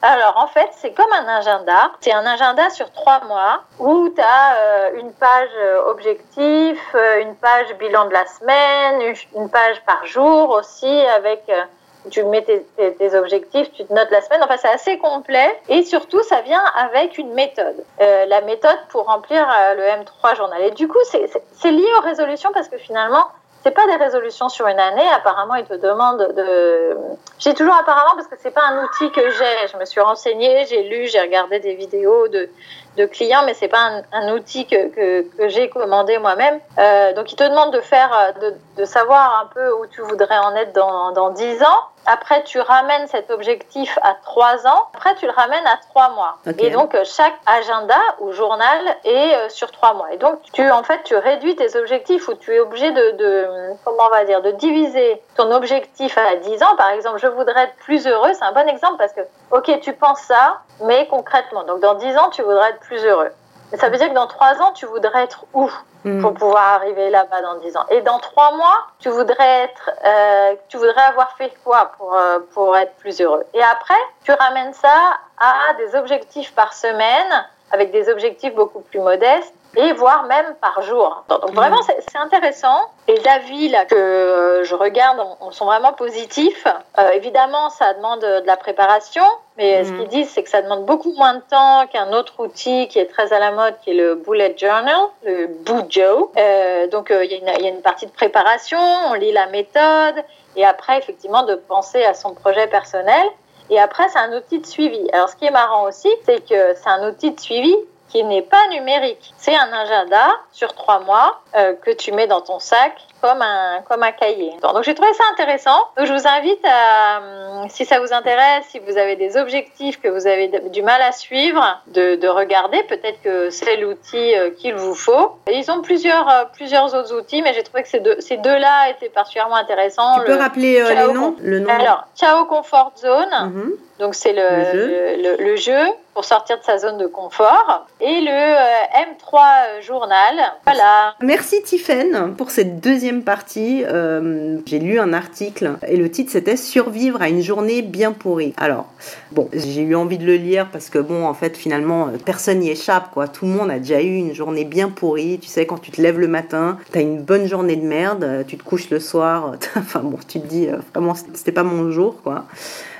Alors 0.00 0.34
en 0.36 0.46
fait, 0.46 0.68
c'est 0.76 0.92
comme 0.92 1.12
un 1.12 1.26
agenda. 1.26 1.90
C'est 2.00 2.12
un 2.12 2.24
agenda 2.24 2.70
sur 2.70 2.90
trois 2.92 3.20
mois 3.24 3.62
où 3.80 4.08
tu 4.10 4.20
as 4.20 4.90
une 4.94 5.12
page 5.12 5.48
euh, 5.58 5.90
objectif, 5.90 6.78
euh, 6.94 7.20
une 7.22 7.34
page 7.34 7.74
bilan 7.78 8.04
de 8.06 8.12
la 8.12 8.24
semaine, 8.26 9.14
une- 9.34 9.50
page 9.50 9.82
par 9.86 10.06
jour 10.06 10.50
aussi 10.50 10.86
avec... 11.16 11.42
euh, 11.48 11.62
tu 12.10 12.22
mets 12.24 12.42
tes, 12.42 13.14
objectifs, 13.16 13.70
tu 13.72 13.84
te 13.84 13.92
notes 13.92 14.10
la 14.10 14.22
semaine. 14.22 14.40
Enfin, 14.42 14.56
c'est 14.56 14.68
assez 14.68 14.98
complet. 14.98 15.60
Et 15.68 15.82
surtout, 15.82 16.22
ça 16.22 16.40
vient 16.42 16.62
avec 16.76 17.18
une 17.18 17.34
méthode. 17.34 17.84
Euh, 18.00 18.24
la 18.26 18.40
méthode 18.42 18.78
pour 18.88 19.04
remplir 19.06 19.46
euh, 19.46 19.74
le 19.74 19.82
M3 20.04 20.36
journal. 20.36 20.62
Et 20.62 20.70
du 20.70 20.88
coup, 20.88 20.96
c'est 21.10 21.70
lié 21.70 21.88
aux 21.98 22.02
résolutions 22.02 22.50
parce 22.54 22.68
que 22.68 22.78
finalement, 22.78 23.26
c'est 23.62 23.72
pas 23.72 23.86
des 23.86 23.96
résolutions 23.96 24.48
sur 24.48 24.66
une 24.66 24.78
année. 24.78 25.06
Apparemment, 25.14 25.54
ils 25.56 25.64
te 25.64 25.74
demandent 25.74 26.32
de. 26.34 26.96
J'ai 27.38 27.54
toujours 27.54 27.74
apparemment 27.74 28.14
parce 28.14 28.28
que 28.28 28.36
c'est 28.38 28.52
pas 28.52 28.66
un 28.66 28.84
outil 28.84 29.10
que 29.10 29.30
j'ai. 29.30 29.68
Je 29.72 29.76
me 29.76 29.84
suis 29.84 30.00
renseignée, 30.00 30.64
j'ai 30.66 30.84
lu, 30.84 31.06
j'ai 31.08 31.20
regardé 31.20 31.58
des 31.58 31.74
vidéos 31.74 32.28
de, 32.28 32.48
de 32.98 33.06
clients, 33.06 33.42
mais 33.46 33.54
c'est 33.54 33.68
pas 33.68 33.78
un, 33.80 34.02
un 34.12 34.34
outil 34.34 34.66
que, 34.66 34.88
que, 34.88 35.22
que 35.36 35.48
j'ai 35.48 35.70
commandé 35.70 36.18
moi-même. 36.18 36.58
Euh, 36.78 37.12
donc, 37.14 37.32
ils 37.32 37.36
te 37.36 37.44
demandent 37.44 37.72
de 37.72 37.80
faire, 37.80 38.10
euh, 38.12 38.50
de, 38.50 38.56
de 38.76 38.84
savoir 38.84 39.40
un 39.44 39.46
peu 39.54 39.72
où 39.72 39.86
tu 39.86 40.02
voudrais 40.02 40.38
en 40.38 40.54
être 40.56 40.72
dans, 40.72 41.12
dans 41.12 41.30
10 41.30 41.62
ans. 41.62 41.80
Après, 42.06 42.42
tu 42.42 42.58
ramènes 42.60 43.06
cet 43.06 43.30
objectif 43.30 43.98
à 44.02 44.14
3 44.22 44.66
ans. 44.66 44.88
Après, 44.94 45.14
tu 45.16 45.26
le 45.26 45.32
ramènes 45.32 45.66
à 45.66 45.78
3 45.90 46.10
mois. 46.10 46.38
Et 46.58 46.70
donc, 46.70 46.94
euh, 46.94 47.04
chaque 47.04 47.34
agenda 47.46 47.98
ou 48.18 48.32
journal 48.32 48.80
est 49.04 49.48
sur 49.50 49.70
3 49.70 49.94
mois. 49.94 50.12
Et 50.12 50.16
donc, 50.16 50.40
tu, 50.52 50.68
en 50.70 50.82
fait, 50.82 51.00
tu 51.04 51.14
réduis 51.16 51.54
tes 51.54 51.76
objectifs 51.76 52.26
où 52.28 52.34
tu 52.34 52.54
es 52.54 52.60
obligé 52.60 52.90
de, 52.90 53.10
de, 53.12 53.46
comment 53.84 54.04
on 54.06 54.10
va 54.10 54.24
dire, 54.24 54.42
de 54.42 54.50
diviser 54.52 55.22
ton 55.36 55.52
objectif 55.52 56.16
à 56.18 56.36
10 56.36 56.62
ans. 56.62 56.76
Par 56.76 56.90
exemple, 56.90 57.18
je 57.20 57.28
voudrais 57.28 57.64
être 57.64 57.76
plus 57.76 58.06
heureux. 58.06 58.32
C'est 58.32 58.44
un 58.44 58.52
bon 58.52 58.68
exemple 58.68 58.96
parce 58.98 59.12
que, 59.12 59.20
ok, 59.50 59.80
tu 59.80 59.92
penses 59.92 60.20
ça, 60.20 60.60
mais 60.84 61.06
concrètement. 61.08 61.64
Donc, 61.64 61.80
dans 61.80 61.94
10 61.94 62.16
ans, 62.18 62.30
tu 62.30 62.42
voudrais 62.42 62.70
être 62.70 62.80
plus 62.80 63.04
heureux. 63.04 63.30
Mais 63.72 63.78
ça 63.78 63.88
veut 63.88 63.96
dire 63.98 64.08
que 64.08 64.14
dans 64.14 64.26
3 64.26 64.60
ans, 64.62 64.72
tu 64.72 64.86
voudrais 64.86 65.24
être 65.24 65.44
où 65.52 65.70
Mhm. 66.04 66.22
pour 66.22 66.32
pouvoir 66.34 66.74
arriver 66.74 67.10
là-bas 67.10 67.42
dans 67.42 67.56
10 67.56 67.76
ans? 67.76 67.84
Et 67.90 68.00
dans 68.02 68.18
3 68.20 68.52
mois, 68.52 68.86
tu 69.00 69.08
voudrais 69.08 69.64
être, 69.64 69.90
euh, 70.06 70.54
tu 70.68 70.76
voudrais 70.76 71.02
avoir 71.02 71.32
fait 71.32 71.52
quoi 71.64 71.90
pour, 71.98 72.14
euh, 72.14 72.38
pour 72.54 72.76
être 72.76 72.94
plus 72.96 73.20
heureux? 73.20 73.44
Et 73.52 73.62
après, 73.62 73.98
tu 74.24 74.32
ramènes 74.32 74.72
ça 74.74 74.94
à 75.38 75.74
des 75.76 75.96
objectifs 75.96 76.54
par 76.54 76.72
semaine 76.72 77.46
avec 77.72 77.90
des 77.90 78.08
objectifs 78.08 78.54
beaucoup 78.54 78.80
plus 78.80 79.00
modestes 79.00 79.52
et 79.76 79.92
voire 79.92 80.24
même 80.24 80.54
par 80.60 80.82
jour. 80.82 81.24
Donc 81.28 81.52
vraiment, 81.52 81.80
c'est 81.82 82.18
intéressant. 82.18 82.90
Les 83.06 83.26
avis 83.28 83.68
là 83.68 83.84
que 83.84 83.94
euh, 83.94 84.64
je 84.64 84.74
regarde 84.74 85.18
sont 85.50 85.66
vraiment 85.66 85.92
positifs. 85.92 86.66
Euh, 86.98 87.10
évidemment, 87.10 87.70
ça 87.70 87.94
demande 87.94 88.20
de 88.20 88.46
la 88.46 88.56
préparation, 88.56 89.24
mais 89.56 89.84
ce 89.84 89.92
qu'ils 89.92 90.08
disent, 90.08 90.30
c'est 90.30 90.42
que 90.42 90.50
ça 90.50 90.62
demande 90.62 90.84
beaucoup 90.84 91.12
moins 91.12 91.34
de 91.34 91.42
temps 91.50 91.86
qu'un 91.86 92.12
autre 92.12 92.40
outil 92.40 92.88
qui 92.88 92.98
est 92.98 93.06
très 93.06 93.32
à 93.32 93.38
la 93.38 93.52
mode, 93.52 93.74
qui 93.82 93.90
est 93.90 93.94
le 93.94 94.14
Bullet 94.14 94.54
Journal, 94.56 94.96
le 95.24 95.46
Bujo. 95.46 96.32
Euh, 96.36 96.86
donc 96.88 97.10
il 97.10 97.32
y, 97.32 97.36
y, 97.36 97.66
a 97.66 97.68
une 97.68 97.82
partie 97.82 98.06
de 98.06 98.12
préparation, 98.12 98.78
on 99.10 99.14
lit 99.14 99.32
la 99.32 99.46
méthode, 99.46 100.24
et 100.56 100.64
après, 100.64 100.98
effectivement, 100.98 101.44
de 101.44 101.54
penser 101.54 102.04
à 102.04 102.14
son 102.14 102.34
projet 102.34 102.66
personnel. 102.66 103.26
Et 103.70 103.78
après, 103.78 104.08
c'est 104.08 104.18
un 104.18 104.36
outil 104.36 104.60
de 104.60 104.66
suivi. 104.66 105.08
Alors, 105.12 105.28
ce 105.28 105.36
qui 105.36 105.44
est 105.44 105.50
marrant 105.50 105.86
aussi, 105.86 106.08
c'est 106.24 106.40
que 106.40 106.74
c'est 106.74 106.88
un 106.88 107.08
outil 107.08 107.32
de 107.32 107.38
suivi 107.38 107.76
qui 108.08 108.24
n'est 108.24 108.42
pas 108.42 108.66
numérique. 108.70 109.32
C'est 109.36 109.54
un 109.54 109.72
agenda 109.72 110.28
sur 110.52 110.74
trois 110.74 111.00
mois 111.00 111.40
euh, 111.56 111.74
que 111.74 111.90
tu 111.90 112.12
mets 112.12 112.26
dans 112.26 112.40
ton 112.40 112.58
sac 112.58 112.92
comme 113.20 113.42
un, 113.42 113.82
comme 113.88 114.02
un 114.02 114.12
cahier. 114.12 114.52
Donc 114.62 114.82
j'ai 114.84 114.94
trouvé 114.94 115.12
ça 115.14 115.24
intéressant. 115.32 115.76
Donc 115.96 116.06
je 116.06 116.12
vous 116.12 116.26
invite 116.26 116.64
à, 116.64 117.18
euh, 117.20 117.64
si 117.68 117.84
ça 117.84 118.00
vous 118.00 118.12
intéresse, 118.12 118.64
si 118.70 118.78
vous 118.78 118.96
avez 118.96 119.16
des 119.16 119.36
objectifs 119.36 120.00
que 120.00 120.08
vous 120.08 120.26
avez 120.26 120.48
du 120.70 120.82
mal 120.82 121.02
à 121.02 121.12
suivre, 121.12 121.62
de, 121.88 122.14
de 122.16 122.28
regarder. 122.28 122.82
Peut-être 122.84 123.20
que 123.22 123.50
c'est 123.50 123.76
l'outil 123.76 124.36
euh, 124.36 124.50
qu'il 124.50 124.74
vous 124.74 124.94
faut. 124.94 125.32
ils 125.50 125.70
ont 125.70 125.82
plusieurs, 125.82 126.50
plusieurs 126.54 126.94
autres 126.94 127.12
outils, 127.14 127.42
mais 127.42 127.52
j'ai 127.54 127.62
trouvé 127.62 127.82
que 127.82 127.88
ces 127.88 128.00
deux, 128.00 128.20
ces 128.20 128.36
deux-là 128.36 128.90
étaient 128.90 129.08
particulièrement 129.08 129.56
intéressants. 129.56 130.18
Tu 130.20 130.24
peux 130.24 130.38
rappeler 130.38 130.82
les 130.82 131.12
noms, 131.12 131.36
le 131.40 131.60
nom? 131.60 131.70
Alors, 131.70 132.04
Ciao 132.16 132.44
Comfort 132.46 132.92
Zone. 132.96 133.30
Mhm. 133.52 133.72
Donc 133.98 134.14
c'est 134.14 134.32
le, 134.32 135.22
le, 135.22 135.44
le, 135.44 135.56
jeu. 135.56 135.78
pour 136.14 136.24
sortir 136.24 136.58
de 136.58 136.64
sa 136.64 136.78
zone 136.78 136.98
de 136.98 137.06
confort 137.06 137.86
et 138.00 138.20
le 138.20 138.30
M3 138.30 139.82
journal. 139.86 140.34
Voilà. 140.64 141.14
Merci 141.20 141.62
Tiffen 141.62 142.34
pour 142.36 142.50
cette 142.50 142.80
deuxième 142.80 143.22
partie. 143.22 143.84
Euh, 143.86 144.58
j'ai 144.66 144.78
lu 144.78 144.98
un 144.98 145.12
article 145.12 145.72
et 145.86 145.96
le 145.96 146.10
titre 146.10 146.32
c'était 146.32 146.56
Survivre 146.56 147.22
à 147.22 147.28
une 147.28 147.40
journée 147.40 147.82
bien 147.82 148.12
pourrie. 148.12 148.54
Alors 148.56 148.86
bon, 149.32 149.48
j'ai 149.52 149.82
eu 149.82 149.94
envie 149.94 150.18
de 150.18 150.26
le 150.26 150.34
lire 150.34 150.68
parce 150.72 150.90
que 150.90 150.98
bon 150.98 151.26
en 151.26 151.34
fait 151.34 151.56
finalement 151.56 152.08
personne 152.24 152.60
n'y 152.60 152.70
échappe 152.70 153.10
quoi. 153.12 153.28
Tout 153.28 153.46
le 153.46 153.52
monde 153.52 153.70
a 153.70 153.78
déjà 153.78 154.00
eu 154.00 154.14
une 154.14 154.34
journée 154.34 154.64
bien 154.64 154.88
pourrie. 154.88 155.38
Tu 155.40 155.48
sais 155.48 155.66
quand 155.66 155.78
tu 155.78 155.90
te 155.90 156.00
lèves 156.00 156.18
le 156.18 156.28
matin, 156.28 156.78
t'as 156.92 157.00
une 157.00 157.22
bonne 157.22 157.46
journée 157.46 157.76
de 157.76 157.86
merde, 157.86 158.44
tu 158.46 158.56
te 158.56 158.62
couches 158.62 158.90
le 158.90 159.00
soir, 159.00 159.52
enfin 159.76 160.00
bon 160.00 160.18
tu 160.28 160.40
te 160.40 160.46
dis 160.46 160.68
euh, 160.68 160.76
vraiment 160.94 161.14
c'était 161.14 161.52
pas 161.52 161.64
mon 161.64 161.90
jour 161.90 162.16
quoi. 162.22 162.44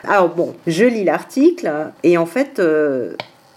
Alors 0.04 0.28
bon, 0.28 0.54
je 0.66 0.84
lis 0.84 1.04
l'article 1.04 1.92
et 2.02 2.18
en 2.18 2.26
fait, 2.26 2.58
euh, 2.58 3.14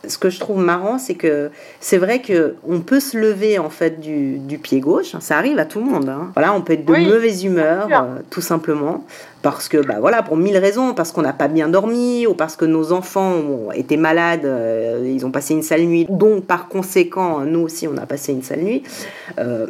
ce 0.08 0.18
que 0.18 0.30
je 0.30 0.40
trouve 0.40 0.58
marrant, 0.58 0.98
c'est 0.98 1.14
que 1.14 1.52
c'est 1.80 1.98
vrai 1.98 2.22
que 2.22 2.56
on 2.68 2.80
peut 2.80 3.00
se 3.00 3.18
lever 3.18 3.60
en 3.60 3.70
fait 3.70 4.00
du, 4.00 4.40
pied 4.62 4.80
gauche. 4.80 5.16
Ça 5.20 5.38
arrive 5.38 5.60
à 5.60 5.66
tout 5.66 5.80
le 5.80 5.86
monde. 5.86 6.10
Hein. 6.10 6.32
Voilà, 6.34 6.54
on 6.54 6.62
peut 6.62 6.74
être 6.74 6.86
de 6.86 6.96
mauvaise 6.96 7.44
humeur, 7.44 7.88
euh, 7.92 8.20
tout 8.30 8.42
simplement 8.42 9.04
parce 9.44 9.68
que 9.70 9.78
bah 9.78 9.96
voilà 10.00 10.22
pour 10.22 10.38
mille 10.38 10.58
raisons 10.58 10.94
parce 10.94 11.12
qu'on 11.12 11.24
n'a 11.24 11.34
pas 11.34 11.48
bien 11.48 11.68
dormi 11.68 12.28
ou 12.28 12.36
parce 12.36 12.56
que 12.56 12.64
nos 12.64 12.92
enfants 12.92 13.32
ont 13.32 13.72
été 13.72 13.98
malades 13.98 14.46
euh, 14.46 15.02
ils 15.04 15.26
ont 15.26 15.32
passé 15.32 15.56
une 15.56 15.64
sale 15.64 15.82
nuit 15.82 16.06
donc 16.08 16.46
par 16.46 16.68
conséquent 16.68 17.40
nous 17.40 17.62
aussi 17.62 17.88
on 17.88 17.98
a 17.98 18.06
passé 18.06 18.34
une 18.34 18.44
sale 18.44 18.60
nuit 18.60 18.84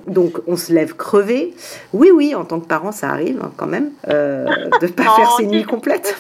donc 0.08 0.42
on 0.46 0.58
se 0.58 0.74
lève 0.74 0.98
crevé 0.98 1.54
oui 1.94 2.12
oui 2.14 2.36
en 2.36 2.44
tant 2.44 2.60
que 2.60 2.68
parent 2.68 2.92
ça 2.92 3.12
arrive 3.12 3.40
hein, 3.42 3.54
quand 3.56 3.68
même 3.68 3.92
de 4.10 4.46
ne 4.82 4.92
pas 4.92 5.04
faire 5.16 5.32
ses 5.38 5.46
nuits 5.46 5.64
complètes 5.64 6.18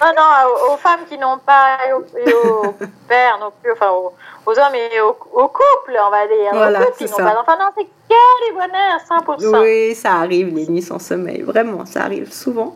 non, 0.00 0.12
non, 0.16 0.72
aux, 0.72 0.76
femmes 0.76 1.04
qui 1.08 1.18
n'ont 1.18 1.38
pas, 1.38 1.78
et 1.88 1.92
aux, 1.92 2.02
pères 3.08 3.38
non 3.38 3.52
plus, 3.62 3.72
enfin 3.72 3.90
aux, 3.90 4.14
hommes 4.50 4.74
et 4.74 5.00
aux, 5.00 5.12
couples, 5.12 5.98
on 6.06 6.10
va 6.10 6.26
dire. 6.26 6.50
Voilà, 6.52 6.80
c'est 6.96 7.06
ça. 7.06 7.22
Pas 7.22 7.34
d'enfants. 7.34 7.58
Non, 7.58 7.70
c'est 7.76 7.86
quel 8.08 8.54
bonheur, 8.54 9.00
100%. 9.38 9.62
Oui, 9.62 9.94
ça 9.94 10.14
arrive, 10.14 10.54
les 10.54 10.66
nuits 10.66 10.82
sans 10.82 10.98
sommeil, 10.98 11.42
vraiment, 11.42 11.84
ça 11.84 12.02
arrive 12.02 12.32
souvent. 12.32 12.74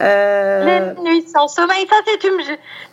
Euh... 0.00 0.94
Les 0.94 1.02
nuits 1.02 1.26
sans 1.26 1.48
sommeil, 1.48 1.86
ça 1.88 1.96
c'est, 2.06 2.18
tu 2.18 2.30
me, 2.30 2.42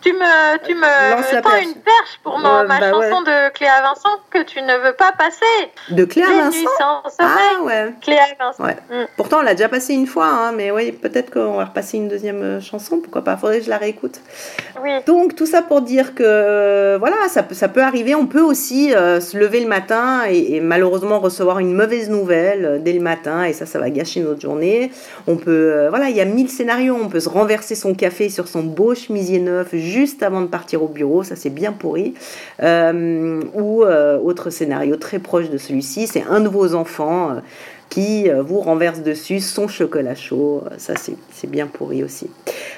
tu 0.00 0.12
me, 0.12 0.66
tu 0.66 0.74
me 0.74 1.42
tends 1.42 1.56
une 1.56 1.74
perche 1.74 2.20
pour 2.22 2.38
ma, 2.38 2.64
ma 2.64 2.80
bah 2.80 2.90
chanson 2.90 3.22
de 3.22 3.50
Cléa 3.52 3.82
Vincent 3.82 4.18
que 4.30 4.42
tu 4.42 4.60
ne 4.62 4.76
veux 4.78 4.94
pas 4.94 5.12
passer. 5.12 5.70
De 5.90 6.04
Cléa 6.04 6.28
les 6.28 6.34
Vincent 6.34 6.58
nuits 6.58 6.68
sans 6.78 7.02
sommeil. 7.08 7.36
Ah 7.58 7.62
ouais. 7.62 7.94
Cléa 8.00 8.24
Vincent. 8.38 8.64
Ouais. 8.64 8.76
Mm. 8.90 9.06
Pourtant, 9.16 9.38
on 9.38 9.42
l'a 9.42 9.54
déjà 9.54 9.68
passé 9.68 9.94
une 9.94 10.06
fois, 10.06 10.26
hein, 10.26 10.52
mais 10.52 10.72
oui, 10.72 10.90
peut-être 10.90 11.30
qu'on 11.32 11.56
va 11.56 11.66
repasser 11.66 11.98
une 11.98 12.08
deuxième 12.08 12.42
euh, 12.42 12.60
chanson, 12.60 12.98
pourquoi 13.00 13.22
pas, 13.22 13.36
faudrait 13.36 13.58
que 13.58 13.64
je 13.64 13.70
la 13.70 13.78
réécoute. 13.78 14.20
Oui. 14.82 14.90
Donc, 15.06 15.36
tout 15.36 15.46
ça 15.46 15.62
pour 15.62 15.82
dire 15.82 16.14
que, 16.16 16.96
voilà, 16.98 17.28
ça, 17.28 17.44
ça 17.52 17.68
peut 17.68 17.82
arriver, 17.82 18.15
on 18.18 18.26
peut 18.26 18.42
aussi 18.42 18.94
euh, 18.94 19.20
se 19.20 19.36
lever 19.36 19.60
le 19.60 19.68
matin 19.68 20.24
et, 20.28 20.60
malheureusement 20.60 21.20
recevoir 21.20 21.58
une 21.58 21.74
mauvaise 21.74 22.10
nouvelle 22.10 22.64
euh, 22.64 22.78
dès 22.78 22.92
le 22.92 23.00
matin 23.00 23.44
et 23.44 23.52
ça, 23.52 23.66
ça 23.66 23.78
va 23.78 23.90
gâcher 23.90 24.20
notre 24.20 24.40
journée. 24.40 24.90
On 25.26 25.36
peut, 25.36 25.72
euh, 25.74 25.88
voilà, 25.90 26.08
il 26.08 26.16
y 26.16 26.20
a 26.20 26.24
mille 26.24 26.48
scénarios. 26.48 26.96
On 27.00 27.08
peut 27.08 27.20
se 27.20 27.28
renverser 27.28 27.74
son 27.74 27.94
café 27.94 28.28
sur 28.28 28.48
son 28.48 28.62
beau 28.62 28.94
chemisier 28.94 29.38
neuf 29.38 29.74
juste 29.74 30.22
avant 30.22 30.40
de 30.40 30.46
partir 30.46 30.82
au 30.82 30.88
bureau, 30.88 31.22
ça 31.22 31.36
c'est 31.36 31.50
bien 31.50 31.72
pourri. 31.72 32.14
Ou 32.62 33.84
autre 33.84 34.50
scénario 34.50 34.96
très 34.96 35.18
proche 35.18 35.50
de 35.50 35.58
celui-ci, 35.58 36.06
c'est 36.06 36.22
un 36.28 36.40
de 36.40 36.48
vos 36.48 36.74
enfants 36.74 37.36
qui 37.88 38.28
vous 38.28 38.60
renverse 38.60 39.00
dessus 39.00 39.40
son 39.40 39.68
chocolat 39.68 40.14
chaud. 40.14 40.64
Ça, 40.78 40.94
c'est 40.96 41.50
bien 41.50 41.66
pourri 41.66 42.02
aussi. 42.02 42.28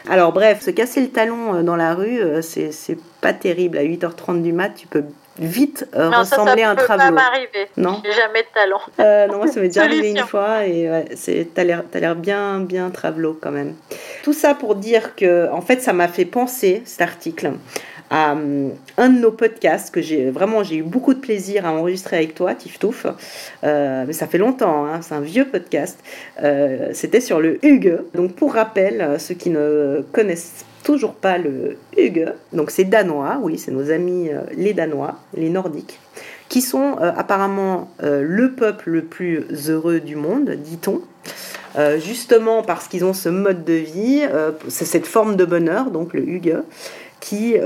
Alors, 0.08 0.32
bref, 0.32 0.60
se 0.62 0.70
casser 0.70 1.00
le 1.00 1.08
talon 1.08 1.62
dans 1.62 1.76
la 1.76 1.94
rue, 1.94 2.20
c'est 2.42 2.98
pas 3.20 3.32
terrible. 3.32 3.78
À 3.78 3.84
8h30 3.84 4.42
du 4.42 4.52
mat, 4.52 4.70
tu 4.70 4.86
peux 4.86 5.04
vite 5.38 5.86
euh, 5.94 6.10
ressembler 6.10 6.62
à 6.62 6.70
un 6.70 6.74
travelot. 6.74 7.16
Ça, 7.16 7.30
peut 7.32 7.68
pas. 7.76 7.80
Non. 7.80 8.02
J'ai 8.04 8.12
jamais 8.12 8.42
de 8.42 8.48
talent. 8.54 8.80
Euh, 9.00 9.26
non, 9.26 9.46
ça 9.46 9.60
m'est 9.60 9.68
déjà 9.68 9.84
arrivé 9.84 10.10
une 10.10 10.26
fois 10.26 10.66
et 10.66 10.90
ouais, 10.90 11.04
c'est 11.14 11.48
t'as 11.54 11.64
l'air 11.64 11.82
l'air 11.94 12.16
bien 12.16 12.60
bien 12.60 12.90
travelot 12.90 13.38
quand 13.40 13.50
même. 13.50 13.74
Tout 14.22 14.32
ça 14.32 14.54
pour 14.54 14.74
dire 14.74 15.14
que 15.14 15.50
en 15.50 15.60
fait 15.60 15.80
ça 15.80 15.92
m'a 15.92 16.08
fait 16.08 16.24
penser 16.24 16.82
cet 16.84 17.02
article 17.02 17.52
à 18.10 18.32
um, 18.32 18.72
un 18.96 19.10
de 19.10 19.18
nos 19.18 19.30
podcasts 19.30 19.92
que 19.92 20.00
j'ai 20.00 20.30
vraiment 20.30 20.62
j'ai 20.62 20.76
eu 20.76 20.82
beaucoup 20.82 21.12
de 21.12 21.18
plaisir 21.20 21.66
à 21.66 21.72
enregistrer 21.72 22.16
avec 22.16 22.34
toi, 22.34 22.54
Tiftouf. 22.54 23.06
Euh, 23.64 24.04
mais 24.06 24.12
ça 24.12 24.26
fait 24.26 24.38
longtemps, 24.38 24.86
hein, 24.86 25.00
c'est 25.02 25.14
un 25.14 25.20
vieux 25.20 25.44
podcast. 25.44 25.98
Euh, 26.42 26.88
C'était 26.92 27.20
sur 27.20 27.40
le 27.40 27.64
Hugue. 27.64 27.98
Donc 28.14 28.34
pour 28.34 28.54
rappel, 28.54 29.16
ceux 29.18 29.34
qui 29.34 29.50
ne 29.50 30.04
connaissent 30.12 30.64
toujours 30.82 31.14
pas 31.14 31.38
le 31.38 31.76
Hugue. 31.96 32.32
Donc 32.52 32.70
c'est 32.70 32.84
danois, 32.84 33.38
oui, 33.42 33.58
c'est 33.58 33.70
nos 33.70 33.90
amis 33.90 34.28
euh, 34.30 34.40
les 34.56 34.74
Danois, 34.74 35.16
les 35.34 35.50
Nordiques, 35.50 36.00
qui 36.48 36.60
sont 36.60 36.96
euh, 37.00 37.12
apparemment 37.16 37.90
euh, 38.02 38.22
le 38.26 38.52
peuple 38.52 38.90
le 38.90 39.02
plus 39.02 39.44
heureux 39.68 40.00
du 40.00 40.16
monde, 40.16 40.50
dit-on. 40.50 41.00
justement 41.98 42.62
parce 42.62 42.88
qu'ils 42.88 43.04
ont 43.04 43.12
ce 43.12 43.28
mode 43.28 43.64
de 43.64 43.74
vie, 43.74 44.22
cette 44.68 45.06
forme 45.06 45.36
de 45.36 45.44
bonheur, 45.44 45.90
donc 45.90 46.12
le 46.12 46.26
Hugue, 46.26 46.56
qui 47.20 47.56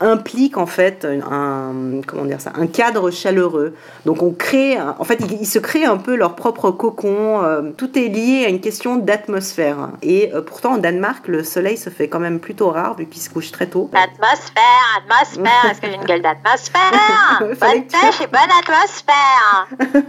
implique 0.00 0.56
en 0.56 0.66
fait 0.66 1.04
un, 1.04 2.00
comment 2.06 2.24
dire 2.24 2.40
ça, 2.40 2.52
un 2.56 2.66
cadre 2.66 3.10
chaleureux. 3.10 3.76
Donc 4.06 4.22
on 4.22 4.32
crée, 4.32 4.78
en 4.80 5.04
fait, 5.04 5.20
ils, 5.30 5.46
se 5.46 5.58
créent 5.58 5.84
un 5.84 5.98
peu 5.98 6.16
leur 6.16 6.34
propre 6.34 6.70
cocon. 6.70 7.42
Euh, 7.44 7.62
tout 7.76 7.98
est 7.98 8.08
lié 8.08 8.44
à 8.46 8.48
une 8.48 8.60
question 8.60 8.96
d'atmosphère. 8.96 9.90
Et 10.02 10.32
euh, 10.34 10.40
pourtant, 10.40 10.74
en 10.74 10.78
Danemark, 10.78 11.28
le 11.28 11.44
soleil 11.44 11.76
se 11.76 11.90
fait 11.90 12.08
quand 12.08 12.18
même 12.18 12.40
plutôt 12.40 12.70
rare 12.70 12.96
vu 12.96 13.06
qu'il 13.06 13.20
se 13.20 13.28
couche 13.28 13.52
très 13.52 13.66
tôt. 13.66 13.90
Atmosphère, 13.92 14.62
atmosphère, 14.98 15.70
est-ce 15.70 15.80
que 15.80 15.86
j'ai 15.86 15.96
une 15.96 16.04
gueule 16.04 16.22
d'atmosphère? 16.22 16.80
Bonne 17.40 17.84
pêche 17.84 18.20
et 18.22 18.26
bonne 18.26 18.40
atmosphère 18.58 19.68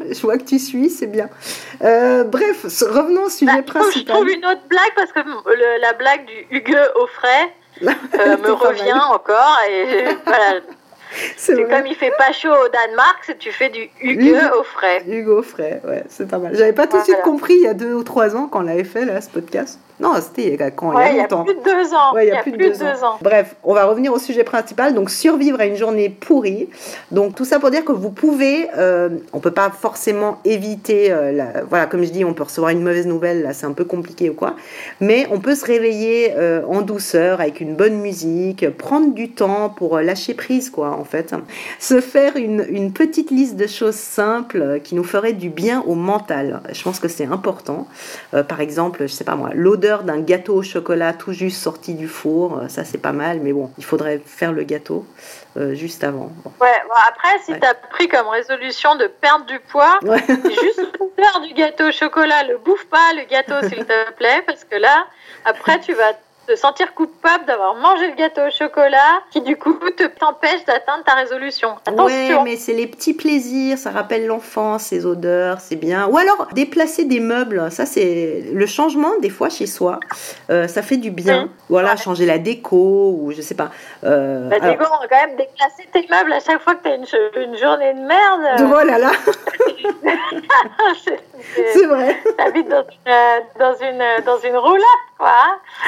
Je 0.12 0.22
vois 0.22 0.38
que 0.38 0.44
tu 0.44 0.60
suis, 0.60 0.90
c'est 0.90 1.08
bien. 1.08 1.30
Euh, 1.84 2.24
bref, 2.24 2.64
revenons 2.64 3.24
au 3.24 3.30
sujet 3.30 3.52
bah, 3.58 3.64
principal. 3.64 4.04
Je 4.08 4.14
trouve 4.14 4.30
une 4.30 4.46
autre 4.46 4.62
blague 4.70 4.94
parce 4.96 5.12
que 5.12 5.20
la 5.82 5.94
blague 5.94 6.26
du 6.26 6.58
Hugue 6.58 6.78
au 6.96 7.08
frais 7.08 7.54
me 8.44 8.52
revient 8.52 9.00
encore 9.12 9.58
et 9.70 10.06
voilà. 10.26 10.62
C'est 11.36 11.56
comme 11.64 11.86
il 11.88 11.96
fait 11.96 12.14
pas 12.18 12.32
chaud 12.32 12.54
au 12.54 12.70
Danemark, 12.70 13.36
tu 13.38 13.52
fais 13.52 13.70
du 13.70 13.90
Hugo 14.02 14.38
au 14.60 14.64
frais. 14.64 15.04
Hugo 15.06 15.40
au 15.40 15.44
frais, 15.44 15.82
ouais, 15.86 16.04
c'est 16.08 16.28
pas 16.28 16.38
mal. 16.38 16.56
J'avais 16.56 16.72
pas 16.72 16.88
tout 16.88 16.98
de 17.00 17.04
suite 17.04 17.22
compris 17.22 17.56
il 17.56 17.64
y 17.64 17.68
a 17.68 17.74
deux 17.74 17.94
ou 17.94 18.04
trois 18.04 18.36
ans 18.36 18.48
quand 18.48 18.60
on 18.60 18.64
l'avait 18.64 18.86
fait 18.86 19.04
là, 19.04 19.20
ce 19.20 19.30
podcast. 19.30 19.80
Non, 20.02 20.16
c'était 20.20 20.58
quand 20.76 21.00
il 21.00 21.16
y 21.16 21.20
a 21.20 21.22
longtemps. 21.22 21.46
Il 21.46 21.50
y 21.50 21.52
a 21.52 21.54
plus 21.54 21.56
de 21.56 21.64
deux 21.64 21.94
ans. 21.94 22.18
il 22.18 22.28
y 22.28 22.32
a, 22.32 22.42
plus, 22.42 22.52
de 22.52 22.58
deux, 22.58 23.04
ans. 23.04 23.20
Bref, 23.22 23.56
on 23.64 23.76
va 23.76 23.86
revenir 23.86 24.12
au 24.12 24.18
sujet 24.18 24.44
principal. 24.44 24.96
Donc, 24.96 25.12
survivre 25.12 25.62
à 25.62 25.66
une 25.66 25.76
journée 25.76 26.10
pourrie. 26.10 26.70
Donc, 27.12 27.36
tout 27.36 27.46
ça 27.46 27.60
pour 27.60 27.70
dire 27.70 27.86
que 27.86 27.92
vous 27.92 28.10
pouvez, 28.10 28.68
euh, 28.78 29.10
on 29.32 29.40
peut 29.40 29.52
pas 29.52 29.70
forcément 29.70 30.40
éviter, 30.44 31.12
euh, 31.12 31.32
la, 31.32 31.64
voilà, 31.70 31.86
comme 31.86 32.04
je 32.04 32.10
dis, 32.10 32.26
on 32.26 32.34
peut 32.34 32.44
recevoir 32.44 32.72
une 32.72 32.82
mauvaise 32.82 33.06
nouvelle, 33.06 33.44
là, 33.44 33.54
c'est 33.54 33.68
un 33.68 33.74
peu 33.74 33.86
compliqué 33.86 34.32
ou 34.32 34.34
quoi. 34.34 34.56
Mais 35.02 35.28
on 35.30 35.40
peut 35.40 35.54
se 35.54 35.66
réveiller 35.66 36.34
euh, 36.36 36.64
en 36.68 36.82
douceur 36.82 37.40
avec 37.40 37.62
une 37.62 37.76
bonne 37.76 38.00
musique, 38.00 38.68
prendre 38.78 39.14
du 39.14 39.30
temps 39.30 39.70
pour 39.70 40.00
lâcher 40.00 40.34
prise, 40.34 40.72
quoi, 40.72 40.98
en 40.98 41.04
fait. 41.04 41.36
Se 41.78 42.02
faire 42.02 42.38
une, 42.38 42.66
une 42.70 42.92
petite 42.92 43.30
liste 43.30 43.56
de 43.56 43.68
choses 43.68 43.96
simples 43.96 44.80
qui 44.84 44.96
nous 44.96 45.04
feraient 45.04 45.34
du 45.34 45.50
bien 45.50 45.84
au 45.86 45.94
mental. 45.94 46.62
Je 46.72 46.82
pense 46.82 47.00
que 47.00 47.08
c'est 47.08 47.26
important. 47.26 47.88
par 48.48 48.62
exemple, 48.62 49.04
je 49.04 49.14
sais 49.14 49.24
pas 49.24 49.36
moi, 49.36 49.52
l'odeur 49.54 49.91
l'odeur 49.92 50.04
d'un 50.04 50.22
gâteau 50.22 50.56
au 50.56 50.64
chocolat 50.64 51.12
tout 51.14 51.34
juste 51.34 51.62
sorti 51.62 51.94
du 51.96 52.08
four. 52.08 52.58
Euh, 52.60 52.68
Ça, 52.70 52.84
c'est 52.86 52.98
pas 52.98 53.12
mal, 53.12 53.40
mais 53.42 53.52
bon, 53.54 53.72
il 53.78 53.84
faudrait 53.84 54.22
faire 54.26 54.52
le 54.54 54.64
gâteau 54.64 55.06
euh, 55.58 55.76
juste 55.76 56.04
avant. 56.06 56.32
Bon. 56.44 56.52
Ouais, 56.62 56.82
bon, 56.88 56.96
après, 57.10 57.40
si 57.44 57.52
Ouais. 57.52 57.60
tu 57.60 57.66
as 57.68 57.74
pris 57.74 58.08
comme 58.08 58.28
résolution 58.28 58.96
de 58.96 59.08
perdre 59.08 59.46
du 59.46 59.60
poids, 59.60 60.00
Ouais. 60.04 60.24
juste 60.28 60.80
l'odeur 61.00 61.42
du 61.46 61.54
gâteau 61.54 61.90
au 61.90 61.92
chocolat, 61.92 62.44
le 62.44 62.58
bouffe 62.58 62.86
pas 62.86 63.12
le 63.16 63.24
gâteau 63.30 63.68
s'il 63.68 63.86
te 63.86 64.12
plaît, 64.18 64.42
parce 64.46 64.64
que 64.64 64.78
là, 64.78 65.06
après, 65.46 65.80
tu 65.82 65.94
vas 65.94 66.14
te 66.52 66.58
sentir 66.58 66.94
coupable 66.94 67.46
d'avoir 67.46 67.76
mangé 67.76 68.08
le 68.10 68.16
gâteau 68.16 68.42
au 68.42 68.52
chocolat, 68.52 69.22
qui 69.32 69.40
du 69.42 69.56
coup 69.56 69.74
te 69.96 70.04
t'empêche 70.08 70.66
d'atteindre 70.66 71.04
ta 71.06 71.14
résolution. 71.14 71.70
Ouais, 71.70 71.94
Attention. 71.94 72.44
mais 72.44 72.58
c'est 72.58 72.74
les 72.74 72.88
petits 72.88 73.14
plaisirs, 73.14 73.78
ça 73.78 73.92
rappelle 73.92 74.28
l'enfance, 74.28 74.84
ces 74.84 75.06
odeurs, 75.06 75.60
c'est 75.62 75.78
bien. 75.78 76.08
Ou 76.08 76.18
alors 76.18 76.48
déplacer 76.54 77.06
des 77.06 77.22
meubles, 77.22 77.72
ça 77.72 77.86
c'est 77.86 78.44
le 78.54 78.66
changement 78.66 79.12
des 79.22 79.30
fois 79.30 79.48
chez 79.50 79.66
soi, 79.66 80.00
euh, 80.50 80.68
ça 80.68 80.82
fait 80.82 80.98
du 80.98 81.10
bien. 81.12 81.50
Voilà, 81.70 81.92
Ouais. 81.92 81.98
changer 81.98 82.26
la 82.26 82.38
déco 82.38 83.16
ou 83.18 83.32
je 83.36 83.42
sais 83.42 83.56
pas. 83.56 83.70
Euh, 84.04 84.50
Bah, 84.50 84.58
alors- 84.62 84.76
Diego, 84.76 84.86
on 84.94 85.02
va 85.02 85.08
quand 85.08 85.28
même 85.28 85.38
déplacer 85.38 85.88
tes 85.94 86.06
meubles 86.10 86.34
à 86.34 86.40
chaque 86.42 86.62
fois 86.62 86.76
que 86.76 86.84
tu 86.84 86.90
as 86.90 86.96
une, 86.96 87.06
une 87.52 87.58
journée 87.58 87.94
de 87.94 88.00
merde. 88.00 88.72
Oh 88.74 88.86
là 88.86 88.98
là, 88.98 89.12
C'est- 91.74 91.86
vrai. 91.86 92.16
T'habites 92.38 92.68
dans 92.68 92.84
euh, 93.08 93.40
dans, 93.60 93.74
une, 93.76 94.02
euh, 94.02 94.22
dans 94.26 94.38
une 94.40 94.56
roulade, 94.58 94.84
quoi. 95.18 95.36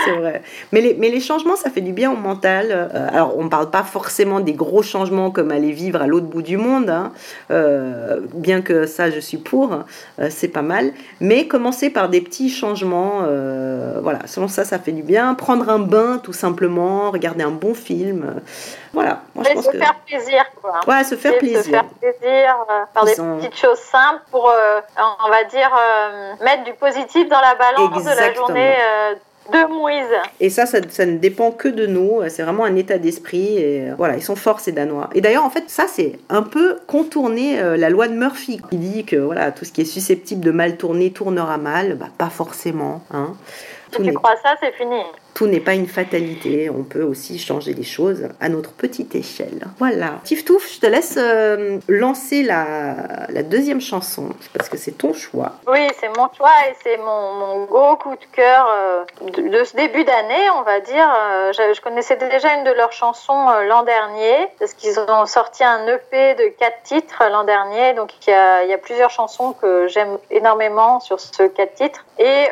C'est 0.06 0.12
vrai. 0.12 0.42
Mais 0.72 0.82
les, 0.82 0.94
mais 0.96 1.10
les 1.10 1.20
changements, 1.20 1.56
ça 1.56 1.70
fait 1.70 1.82
du 1.82 1.94
bien 1.94 2.12
au 2.12 2.16
mental. 2.16 2.68
Euh, 2.72 3.08
alors, 3.12 3.38
on 3.38 3.44
ne 3.44 3.50
parle 3.50 3.70
pas 3.70 3.84
forcément 3.84 4.40
des 4.40 4.54
gros 4.54 4.82
changements 4.82 5.32
comme 5.32 5.52
aller 5.52 5.72
vivre 5.72 6.02
à 6.02 6.08
l'autre 6.08 6.26
bout 6.26 6.42
du 6.42 6.58
monde, 6.58 6.90
hein. 6.90 7.12
Euh, 7.52 8.20
bien 8.34 8.62
que 8.62 8.86
ça, 8.86 9.10
je 9.10 9.20
suis 9.20 9.38
pour, 9.38 9.74
euh, 9.74 10.28
c'est 10.30 10.48
pas 10.48 10.62
mal. 10.62 10.92
Mais 11.20 11.48
commencer 11.48 11.90
par 11.90 12.10
des 12.10 12.22
petits 12.22 12.50
changements, 12.50 13.22
voilà, 14.02 14.20
selon 14.26 14.48
ça, 14.48 14.66
ça 14.66 14.80
fait 14.80 14.92
du 14.92 15.04
bien. 15.04 15.34
Prendre 15.36 15.70
un 15.70 15.80
bain, 15.80 16.20
tout 16.22 16.34
simplement, 16.34 17.12
regarder 17.12 17.44
un 17.44 17.52
bon 17.52 17.74
film. 17.74 18.42
voilà, 18.94 19.22
moi 19.36 19.44
je 19.48 19.54
pense 19.54 19.66
se 19.66 19.72
que. 19.72 19.78
faire 19.78 19.96
plaisir, 20.06 20.46
quoi. 20.62 20.80
Ouais, 20.88 21.04
se 21.04 21.16
faire 21.16 21.34
de 21.34 21.38
Se 21.38 21.40
plaisir. 21.40 21.64
faire 21.64 21.86
plaisir, 21.86 22.56
faire 22.94 23.04
Ils 23.04 23.42
des 23.42 23.48
petites 23.48 23.60
choses 23.60 23.80
simples 23.80 24.22
pour, 24.32 24.52
on 25.26 25.30
va 25.30 25.44
dire, 25.46 25.72
mettre 26.42 26.64
du 26.64 26.74
positif 26.74 27.30
dans 27.30 27.42
la 27.42 27.56
balance 27.56 28.04
de 28.04 28.10
la 28.10 28.34
journée 28.34 28.74
de 29.52 29.74
Moïse. 29.74 30.06
Et 30.40 30.50
ça, 30.50 30.66
ça, 30.66 30.80
ça 30.90 31.06
ne 31.06 31.18
dépend 31.18 31.52
que 31.52 31.68
de 31.68 31.86
nous. 31.86 32.22
C'est 32.30 32.44
vraiment 32.44 32.66
un 32.66 32.76
état 32.76 32.98
d'esprit. 32.98 33.58
Et 33.58 33.90
euh, 33.90 33.96
voilà, 33.98 34.16
ils 34.16 34.24
sont 34.24 34.36
forts, 34.36 34.60
ces 34.60 34.72
Danois. 34.72 35.10
Et 35.14 35.22
d'ailleurs, 35.22 35.44
en 35.44 35.50
fait, 35.50 35.66
ça, 35.68 35.86
c'est 35.88 36.14
un 36.30 36.44
peu 36.44 36.80
contourner 36.88 37.60
euh, 37.60 37.78
la 37.78 37.90
loi 37.90 38.08
de 38.08 38.14
Murphy, 38.14 38.62
qui 38.70 38.78
dit 38.78 39.06
que 39.06 39.16
voilà, 39.16 39.52
tout 39.52 39.66
ce 39.66 39.72
qui 39.72 39.82
est 39.82 39.86
susceptible 39.86 40.42
de 40.42 40.52
mal 40.52 40.78
tourner 40.78 41.12
tournera 41.12 41.58
mal. 41.58 41.96
Bah, 41.96 42.08
pas 42.18 42.30
forcément. 42.30 43.02
Hein. 43.12 43.34
Si 43.92 44.02
tu 44.02 44.14
crois 44.14 44.36
ça, 44.42 44.56
c'est 44.60 44.74
fini. 44.74 45.02
Tout 45.34 45.48
n'est 45.48 45.60
pas 45.60 45.74
une 45.74 45.88
fatalité. 45.88 46.70
On 46.70 46.84
peut 46.84 47.04
aussi 47.04 47.40
changer 47.40 47.74
les 47.74 47.84
choses 47.84 48.30
à 48.40 48.50
notre 48.50 48.72
petite 48.72 49.16
échelle. 49.16 49.68
Voilà. 49.80 50.20
Tiftouf, 50.24 50.76
je 50.76 50.80
te 50.80 50.86
laisse 50.86 51.16
euh, 51.18 51.80
lancer 51.88 52.44
la, 52.44 53.44
deuxième 53.44 53.82
chanson, 53.82 54.30
parce 54.54 54.70
que 54.70 54.78
c'est 54.78 54.92
ton 54.92 55.14
choix. 55.14 55.54
Oui, 55.68 55.88
c'est 56.00 56.10
mon 56.10 56.30
choix 56.34 56.52
et 56.70 56.76
c'est 56.84 56.98
mon, 56.98 57.66
gros 57.66 57.96
coup 57.98 58.16
de 58.16 58.26
cœur 58.36 58.68
euh, 58.70 59.04
de, 59.22 59.64
ce 59.64 59.76
début 59.76 60.04
d'année, 60.04 60.50
on 60.58 60.62
va 60.62 60.80
dire. 60.80 61.08
Euh, 61.16 61.52
je, 61.54 61.82
connaissais 61.82 62.16
déjà 62.16 62.54
une 62.56 62.64
de 62.64 62.72
leurs 62.72 62.94
chansons 62.94 63.48
l'an 63.68 63.84
dernier, 63.84 64.48
parce 64.60 64.74
qu'ils 64.74 64.98
ont 65.00 65.26
sorti 65.26 65.64
un 65.64 65.86
EP 65.88 66.36
de 66.36 66.48
quatre 66.58 66.82
titres 66.84 67.24
l'an 67.30 67.44
dernier. 67.44 67.94
Donc 67.94 68.12
il 68.26 68.30
y, 68.30 68.34
a, 68.34 68.64
il 68.64 68.70
y 68.70 68.74
a 68.74 68.78
plusieurs 68.78 69.10
chansons 69.10 69.54
que 69.54 69.88
j'aime 69.88 70.18
énormément 70.32 71.00
sur 71.00 71.20
ce 71.20 71.44
quatre 71.44 71.74
titres. 71.74 72.06
Et 72.20 72.48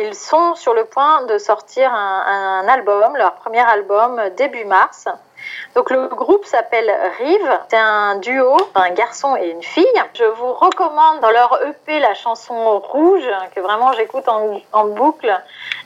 ils 0.00 0.14
sont 0.14 0.54
sur 0.54 0.74
le 0.74 0.84
point 0.84 1.24
de 1.24 1.38
sortir 1.38 1.92
un, 1.92 2.17
un 2.26 2.68
album, 2.68 3.16
leur 3.16 3.34
premier 3.34 3.60
album, 3.60 4.20
début 4.36 4.64
mars. 4.64 5.06
Donc 5.74 5.90
le 5.90 6.08
groupe 6.08 6.44
s'appelle 6.44 6.92
Rive, 7.18 7.58
c'est 7.68 7.76
un 7.76 8.16
duo, 8.16 8.56
un 8.74 8.90
garçon 8.90 9.36
et 9.36 9.50
une 9.50 9.62
fille. 9.62 9.86
Je 10.14 10.24
vous 10.24 10.52
recommande 10.52 11.20
dans 11.20 11.30
leur 11.30 11.60
EP 11.66 12.00
la 12.00 12.14
chanson 12.14 12.80
Rouge, 12.80 13.28
que 13.54 13.60
vraiment 13.60 13.92
j'écoute 13.92 14.28
en 14.28 14.84
boucle, 14.86 15.32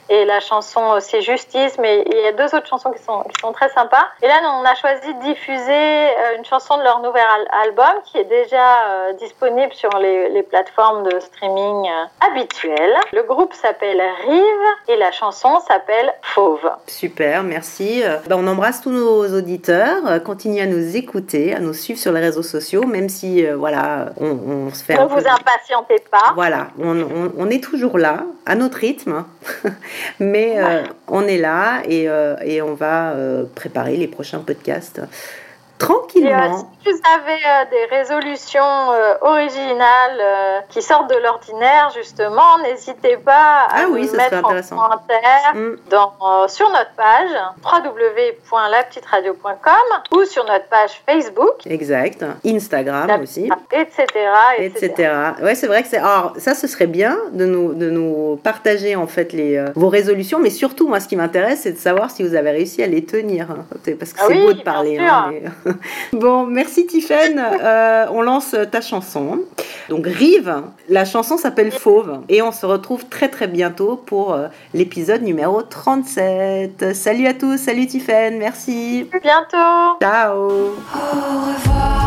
et 0.09 0.25
la 0.25 0.39
chanson 0.39 0.99
C'est 0.99 1.21
Justice, 1.21 1.77
mais 1.79 2.03
il 2.05 2.17
y 2.17 2.27
a 2.27 2.31
deux 2.33 2.55
autres 2.55 2.67
chansons 2.67 2.91
qui 2.91 3.01
sont, 3.01 3.21
qui 3.23 3.39
sont 3.41 3.51
très 3.53 3.69
sympas. 3.69 4.05
Et 4.21 4.27
là, 4.27 4.35
on 4.61 4.65
a 4.65 4.75
choisi 4.75 5.13
de 5.13 5.21
diffuser 5.21 5.71
euh, 5.71 6.37
une 6.37 6.45
chanson 6.45 6.77
de 6.77 6.83
leur 6.83 6.99
nouvel 6.99 7.21
al- 7.23 7.67
album 7.67 7.93
qui 8.05 8.17
est 8.17 8.23
déjà 8.25 8.87
euh, 8.89 9.13
disponible 9.13 9.73
sur 9.73 9.89
les, 9.99 10.29
les 10.29 10.43
plateformes 10.43 11.03
de 11.09 11.19
streaming 11.19 11.87
euh, 11.89 12.27
habituelles. 12.29 12.95
Le 13.13 13.23
groupe 13.23 13.53
s'appelle 13.53 14.01
Rive 14.27 14.43
et 14.87 14.97
la 14.97 15.11
chanson 15.11 15.59
s'appelle 15.67 16.13
Fauve. 16.21 16.69
Super, 16.87 17.43
merci. 17.43 18.01
Euh, 18.03 18.17
ben, 18.27 18.37
on 18.39 18.47
embrasse 18.47 18.81
tous 18.81 18.91
nos 18.91 19.25
auditeurs. 19.37 19.97
Euh, 20.07 20.19
Continuez 20.19 20.61
à 20.61 20.65
nous 20.67 20.95
écouter, 20.95 21.53
à 21.55 21.59
nous 21.59 21.73
suivre 21.73 21.99
sur 21.99 22.11
les 22.11 22.19
réseaux 22.21 22.43
sociaux, 22.43 22.83
même 22.85 23.09
si 23.09 23.45
euh, 23.45 23.55
voilà, 23.55 24.07
on, 24.19 24.27
on 24.67 24.73
se 24.73 24.83
fait 24.83 24.93
Ne 24.93 24.99
peu 25.07 25.13
vous 25.15 25.21
de- 25.21 25.27
impatientez 25.27 26.03
pas. 26.11 26.33
Voilà, 26.35 26.67
on, 26.79 26.99
on- 27.01 27.31
on 27.37 27.49
est 27.49 27.63
toujours 27.63 27.97
là, 27.97 28.23
à 28.45 28.55
notre 28.55 28.77
rythme, 28.77 29.23
mais 30.19 30.55
euh, 30.57 30.83
on 31.07 31.27
est 31.27 31.37
là 31.37 31.81
et, 31.87 32.07
euh, 32.07 32.35
et 32.43 32.61
on 32.61 32.73
va 32.73 33.11
euh, 33.11 33.45
préparer 33.55 33.97
les 33.97 34.07
prochains 34.07 34.39
podcasts 34.39 35.01
tranquillement. 35.85 36.67
si 36.83 36.91
vous 36.91 36.99
avez 37.15 37.33
euh, 37.45 37.65
des 37.71 37.85
résolutions 37.95 38.61
euh, 38.91 39.15
originales 39.21 40.19
euh, 40.19 40.59
qui 40.69 40.81
sortent 40.81 41.09
de 41.09 41.17
l'ordinaire, 41.17 41.91
justement, 41.95 42.57
n'hésitez 42.63 43.17
pas 43.17 43.67
à 43.69 43.83
Ah 43.83 43.85
oui, 43.89 44.09
mettre 44.15 44.37
en 44.37 44.41
commentaire 44.41 45.53
Mm. 45.53 45.75
dans, 45.89 46.13
euh, 46.21 46.47
sur 46.47 46.69
notre 46.69 46.91
page 46.95 47.29
www.lapetiteradio.com 48.53 50.17
ou 50.17 50.23
sur 50.25 50.45
notre 50.45 50.67
page 50.67 50.91
Facebook, 51.07 51.65
Exact. 51.65 52.25
Instagram 52.45 53.07
La- 53.07 53.19
aussi. 53.19 53.49
etc. 53.71 54.05
etc. 54.57 54.85
etc. 54.85 55.11
Ouais, 55.41 55.55
c'est 55.55 55.67
vrai 55.67 55.83
que 55.83 55.89
c'est. 55.89 55.97
Alors, 55.97 56.33
ça, 56.37 56.53
ce 56.55 56.67
serait 56.67 56.87
bien 56.87 57.17
de 57.31 57.45
nous, 57.45 57.73
de 57.73 57.89
nous 57.89 58.39
partager 58.43 58.95
en 58.95 59.07
fait 59.07 59.33
les, 59.33 59.57
euh, 59.57 59.67
vos 59.75 59.89
résolutions, 59.89 60.39
mais 60.39 60.49
surtout, 60.49 60.87
moi, 60.87 60.99
ce 60.99 61.07
qui 61.07 61.15
m'intéresse, 61.15 61.61
c'est 61.63 61.73
de 61.73 61.77
savoir 61.77 62.09
si 62.11 62.23
vous 62.23 62.35
avez 62.35 62.51
réussi 62.51 62.83
à 62.83 62.87
les 62.87 63.05
tenir. 63.05 63.51
hein. 63.51 63.65
Parce 63.99 64.13
que 64.13 64.19
Ah 64.21 64.25
c'est 64.27 64.33
oui, 64.33 64.45
beau 64.45 64.53
de 64.53 64.61
parler. 64.61 64.97
hein, 64.99 65.31
mais- 65.31 65.72
bon, 66.13 66.45
merci 66.45 66.85
Tiffaine. 66.85 67.41
Euh, 67.61 68.05
on 68.11 68.21
lance 68.21 68.55
ta 68.71 68.81
chanson. 68.81 69.39
Donc, 69.89 70.05
Rive, 70.05 70.55
la 70.89 71.05
chanson 71.05 71.37
s'appelle 71.37 71.71
Fauve. 71.71 72.21
Et 72.29 72.41
on 72.41 72.51
se 72.51 72.65
retrouve 72.65 73.05
très, 73.05 73.29
très 73.29 73.47
bientôt 73.47 73.95
pour 73.95 74.33
euh, 74.33 74.47
l'épisode 74.73 75.21
numéro 75.21 75.61
37. 75.61 76.93
Salut 76.93 77.27
à 77.27 77.33
tous, 77.33 77.57
salut 77.57 77.87
Tiffaine, 77.87 78.37
merci. 78.37 79.09
À 79.13 79.19
bientôt. 79.19 79.97
Ciao. 80.01 80.37
Au 80.37 80.73
revoir, 81.55 82.02